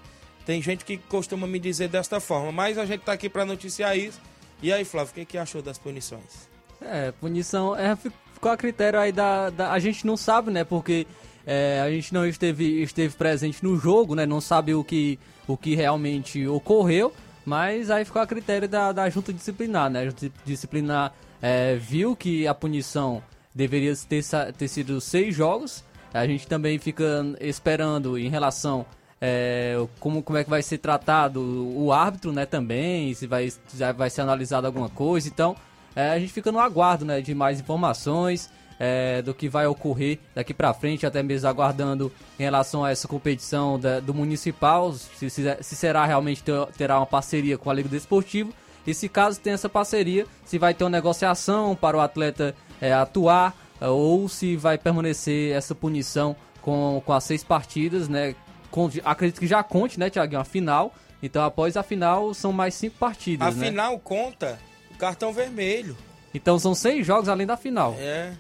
[0.46, 3.96] Tem gente que costuma me dizer desta forma, mas a gente tá aqui pra noticiar
[3.96, 4.20] isso.
[4.62, 6.48] E aí, Flávio, o que, que achou das punições?
[6.80, 10.62] É, punição é, fi- ficou a critério aí da, da- A gente não sabe, né?
[10.64, 11.06] Porque
[11.46, 14.24] é, a gente não esteve, esteve presente no jogo, né?
[14.26, 15.18] Não sabe o que,
[15.48, 17.12] o que realmente ocorreu.
[17.44, 20.00] Mas aí ficou a critério da, da junta disciplinar, né?
[20.00, 23.22] A junta disciplinar é, viu que a punição
[23.54, 24.22] deveria ter,
[24.56, 25.82] ter sido seis jogos.
[26.14, 28.86] A gente também fica esperando em relação
[29.20, 31.40] é, como, como é que vai ser tratado
[31.76, 35.28] o árbitro, né, também, se vai, já vai ser analisado alguma coisa.
[35.28, 35.56] Então,
[35.96, 40.18] é, a gente fica no aguardo, né, de mais informações é, do que vai ocorrer
[40.34, 45.30] daqui pra frente, até mesmo aguardando em relação a essa competição da- do Municipal, se,
[45.30, 48.50] se, se será realmente ter, terá uma parceria com a Liga Desportiva.
[48.86, 52.92] E se caso tenha essa parceria, se vai ter uma negociação para o atleta é,
[52.92, 53.54] atuar
[53.90, 58.34] ou se vai permanecer essa punição com, com as seis partidas, né?
[58.70, 60.34] Com- acredito que já conte, né, Thiago?
[60.36, 60.92] Uma final.
[61.22, 63.66] Então, após a final, são mais cinco partidas, né?
[63.68, 64.58] Afinal, conta
[64.90, 65.96] o cartão vermelho.
[66.34, 67.94] Então, são seis jogos além da final.
[67.98, 68.32] É.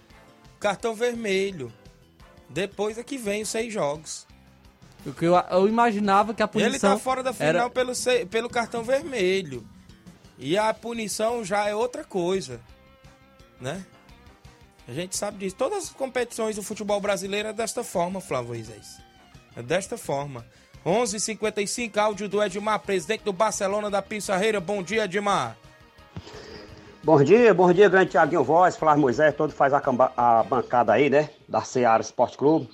[0.60, 1.72] Cartão vermelho.
[2.50, 4.26] Depois é que vem os seis jogos.
[5.06, 7.92] O que eu, eu imaginava que a punição Ele tá fora da final era- pelo,
[8.30, 9.66] pelo cartão vermelho.
[10.38, 12.60] E a punição já é outra coisa.
[13.60, 13.84] Né?
[14.86, 15.56] A gente sabe disso.
[15.56, 18.98] Todas as competições do futebol brasileiro é desta forma, Flávio Isés.
[19.56, 20.44] É desta forma.
[20.84, 24.60] 11:55 h 55 áudio do Edmar, presidente do Barcelona da Pissarreira.
[24.60, 25.56] Bom dia, Edmar.
[27.02, 29.82] Bom dia, bom dia, grande Tiaguinho Voz, Flávio Moisés, todo faz a,
[30.16, 32.66] a bancada aí, né, da Seara Esporte Clube.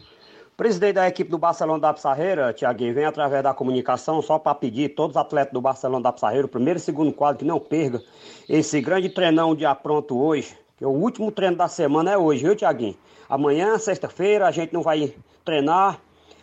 [0.56, 4.90] Presidente da equipe do Barcelona da Pissarreira, Tiaguinho, vem através da comunicação só para pedir
[4.90, 8.00] todos os atletas do Barcelona da Pissarreira, primeiro e segundo quadro, que não perca
[8.48, 12.56] esse grande treinão dia pronto hoje, que o último treino da semana é hoje, viu,
[12.56, 12.96] Tiaguinho?
[13.28, 15.14] Amanhã, sexta-feira, a gente não vai
[15.44, 16.00] treinar,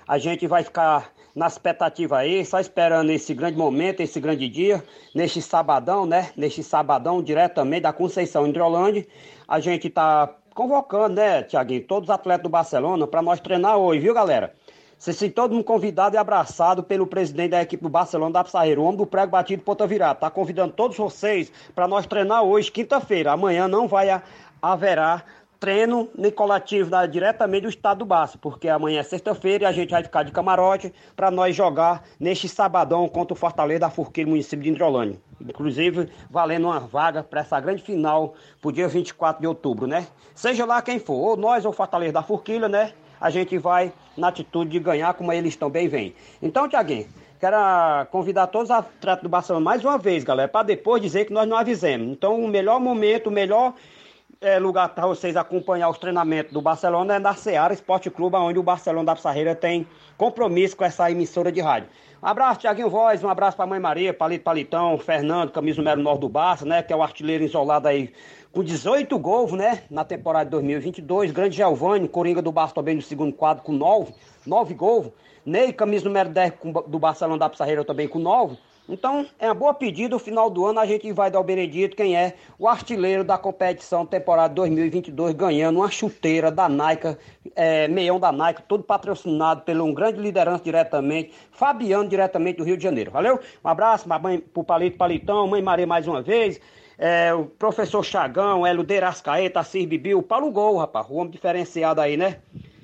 [0.07, 4.83] a gente vai ficar na expectativa aí, só esperando esse grande momento, esse grande dia,
[5.15, 6.29] neste sabadão, né?
[6.37, 9.07] Neste sabadão, diretamente da Conceição Hidrolândia.
[9.47, 14.01] A gente tá convocando, né, Tiaguinho, todos os atletas do Barcelona para nós treinar hoje,
[14.01, 14.53] viu, galera?
[14.97, 18.83] Se todo mundo convidado e abraçado pelo presidente da equipe do Barcelona da Pissarreira, o
[18.83, 20.15] homem do prego batido ponta virada.
[20.15, 23.31] Tá convidando todos vocês para nós treinar hoje, quinta-feira.
[23.31, 24.23] Amanhã não vai ha-
[24.61, 25.23] haverá
[25.59, 29.71] treino nem coletivo da- diretamente do estado do Barça, porque amanhã é sexta-feira e a
[29.71, 34.27] gente vai ficar de camarote para nós jogar neste sabadão contra o Fortaleza da Forquilha,
[34.27, 35.19] município de Indrolândia.
[35.41, 40.07] Inclusive, valendo uma vaga para essa grande final pro dia 24 de outubro, né?
[40.33, 42.93] Seja lá quem for, ou nós ou Fortaleza da Forquilha, né?
[43.19, 46.15] A gente vai na atitude de ganhar como eles também vêm.
[46.41, 47.07] Então, Tiaguinho,
[47.39, 47.57] quero
[48.11, 51.47] convidar todos os atletas do Barcelona mais uma vez, galera, para depois dizer que nós
[51.47, 52.07] não avisemos.
[52.07, 53.73] Então, o melhor momento, o melhor
[54.41, 58.59] é, lugar para vocês acompanhar os treinamentos do Barcelona é na Seara Esporte Clube, onde
[58.59, 59.87] o Barcelona da Pissarreira tem
[60.17, 61.89] compromisso com essa emissora de rádio.
[62.21, 66.01] Um abraço, Tiaguinho Voz, um abraço para a mãe Maria, Palito Palitão, Fernando, camisa número
[66.01, 66.81] 9 do Barça, né?
[66.81, 68.11] Que é o artilheiro isolado aí
[68.51, 69.83] com 18 gols, né?
[69.89, 71.31] Na temporada de 2022.
[71.31, 74.13] Grande Giovanni, Coringa do Barça também no segundo quadro com 9,
[74.45, 75.07] 9 gols.
[75.45, 78.57] Ney, camisa número 10 com- do Barcelona da Pissarreira também com 9.
[78.89, 80.15] Então, é uma boa pedida.
[80.15, 83.37] No final do ano, a gente vai dar o Benedito, quem é o artilheiro da
[83.37, 87.17] competição temporada 2022, ganhando uma chuteira da Nike,
[87.53, 92.77] é, meião da Nike, todo patrocinado pelo um grande liderança diretamente, Fabiano, diretamente do Rio
[92.77, 93.11] de Janeiro.
[93.11, 93.39] Valeu?
[93.63, 96.57] Um abraço mãe, pro Palito Palitão, mãe Maria mais uma vez.
[96.97, 102.17] É, o professor Chagão, Hélio Derascaeta, Assis Bibiu, Paulo Gol, rapaz, o homem diferenciado aí,
[102.17, 102.39] né?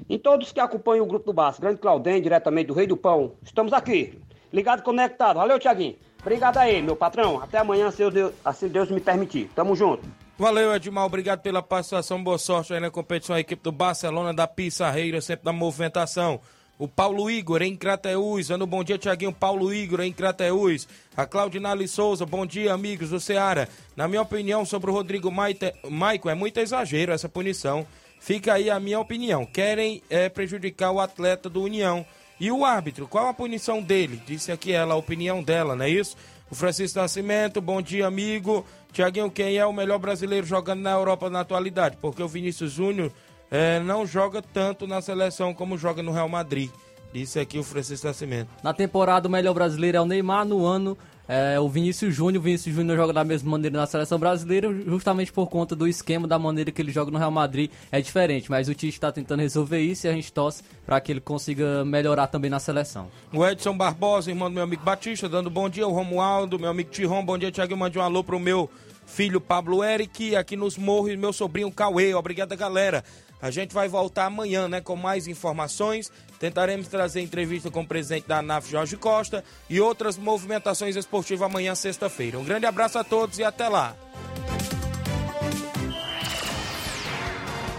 [0.07, 3.33] Em todos que acompanham o Grupo do Barça, Grande Claudem, diretamente do Rei do Pão,
[3.41, 4.19] estamos aqui,
[4.51, 5.37] ligado e conectado.
[5.37, 5.95] Valeu, Tiaguinho.
[6.21, 7.41] Obrigado aí, meu patrão.
[7.41, 9.49] Até amanhã, se Deus, assim Deus me permitir.
[9.55, 10.07] Tamo junto.
[10.37, 11.05] Valeu, Edmar.
[11.05, 12.23] Obrigado pela participação.
[12.23, 13.35] Boa sorte aí na competição.
[13.35, 16.39] A equipe do Barcelona da Pissarreira, sempre na movimentação.
[16.83, 18.49] O Paulo Igor em Crateús.
[18.49, 19.31] Um bom dia, Tiaguinho.
[19.31, 20.85] Paulo Igor em Crateús.
[21.15, 22.25] A Claudinale Souza.
[22.25, 23.69] Bom dia, amigos do Ceará.
[23.95, 27.87] Na minha opinião, sobre o Rodrigo Maite, Maico, é muito exagero essa punição.
[28.19, 29.45] Fica aí a minha opinião.
[29.45, 32.05] Querem é, prejudicar o atleta do União.
[32.37, 34.21] E o árbitro, qual a punição dele?
[34.27, 36.17] Disse aqui ela, a opinião dela, não é isso?
[36.51, 38.65] O Francisco Nascimento, bom dia, amigo.
[38.91, 41.97] Tiaguinho, quem é o melhor brasileiro jogando na Europa na atualidade?
[42.01, 43.09] Porque o Vinícius Júnior
[43.53, 46.71] eh, não joga tanto na seleção como joga no Real Madrid.
[47.13, 48.49] Disse aqui o Francisco Nascimento.
[48.63, 50.43] Na temporada, o melhor brasileiro é o Neymar.
[50.43, 50.97] No ano,
[51.27, 52.41] é o Vinícius Júnior.
[52.41, 56.27] O Vinícius Júnior joga da mesma maneira na seleção brasileira, justamente por conta do esquema,
[56.27, 57.69] da maneira que ele joga no Real Madrid.
[57.91, 61.11] É diferente, mas o Tite está tentando resolver isso e a gente torce para que
[61.11, 63.07] ele consiga melhorar também na seleção.
[63.31, 65.87] O Edson Barbosa, irmão do meu amigo Batista, dando bom dia.
[65.87, 67.77] O Romualdo, meu amigo Tiron, bom dia, Tiago.
[67.77, 68.67] Mande um alô pro meu
[69.05, 72.15] filho Pablo Eric, aqui nos morros, meu sobrinho Cauê.
[72.15, 73.03] Obrigado, galera.
[73.43, 76.09] A gente vai voltar amanhã, né, com mais informações.
[76.39, 81.75] Tentaremos trazer entrevista com o presidente da ANAF, Jorge Costa, e outras movimentações esportivas amanhã,
[81.75, 82.39] sexta-feira.
[82.39, 83.97] Um grande abraço a todos e até lá.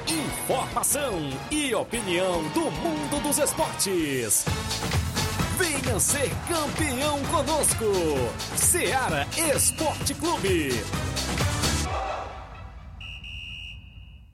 [0.07, 4.45] Informação e opinião do mundo dos esportes.
[5.57, 7.87] Venha ser campeão conosco.
[8.55, 10.73] Seara Esporte Clube.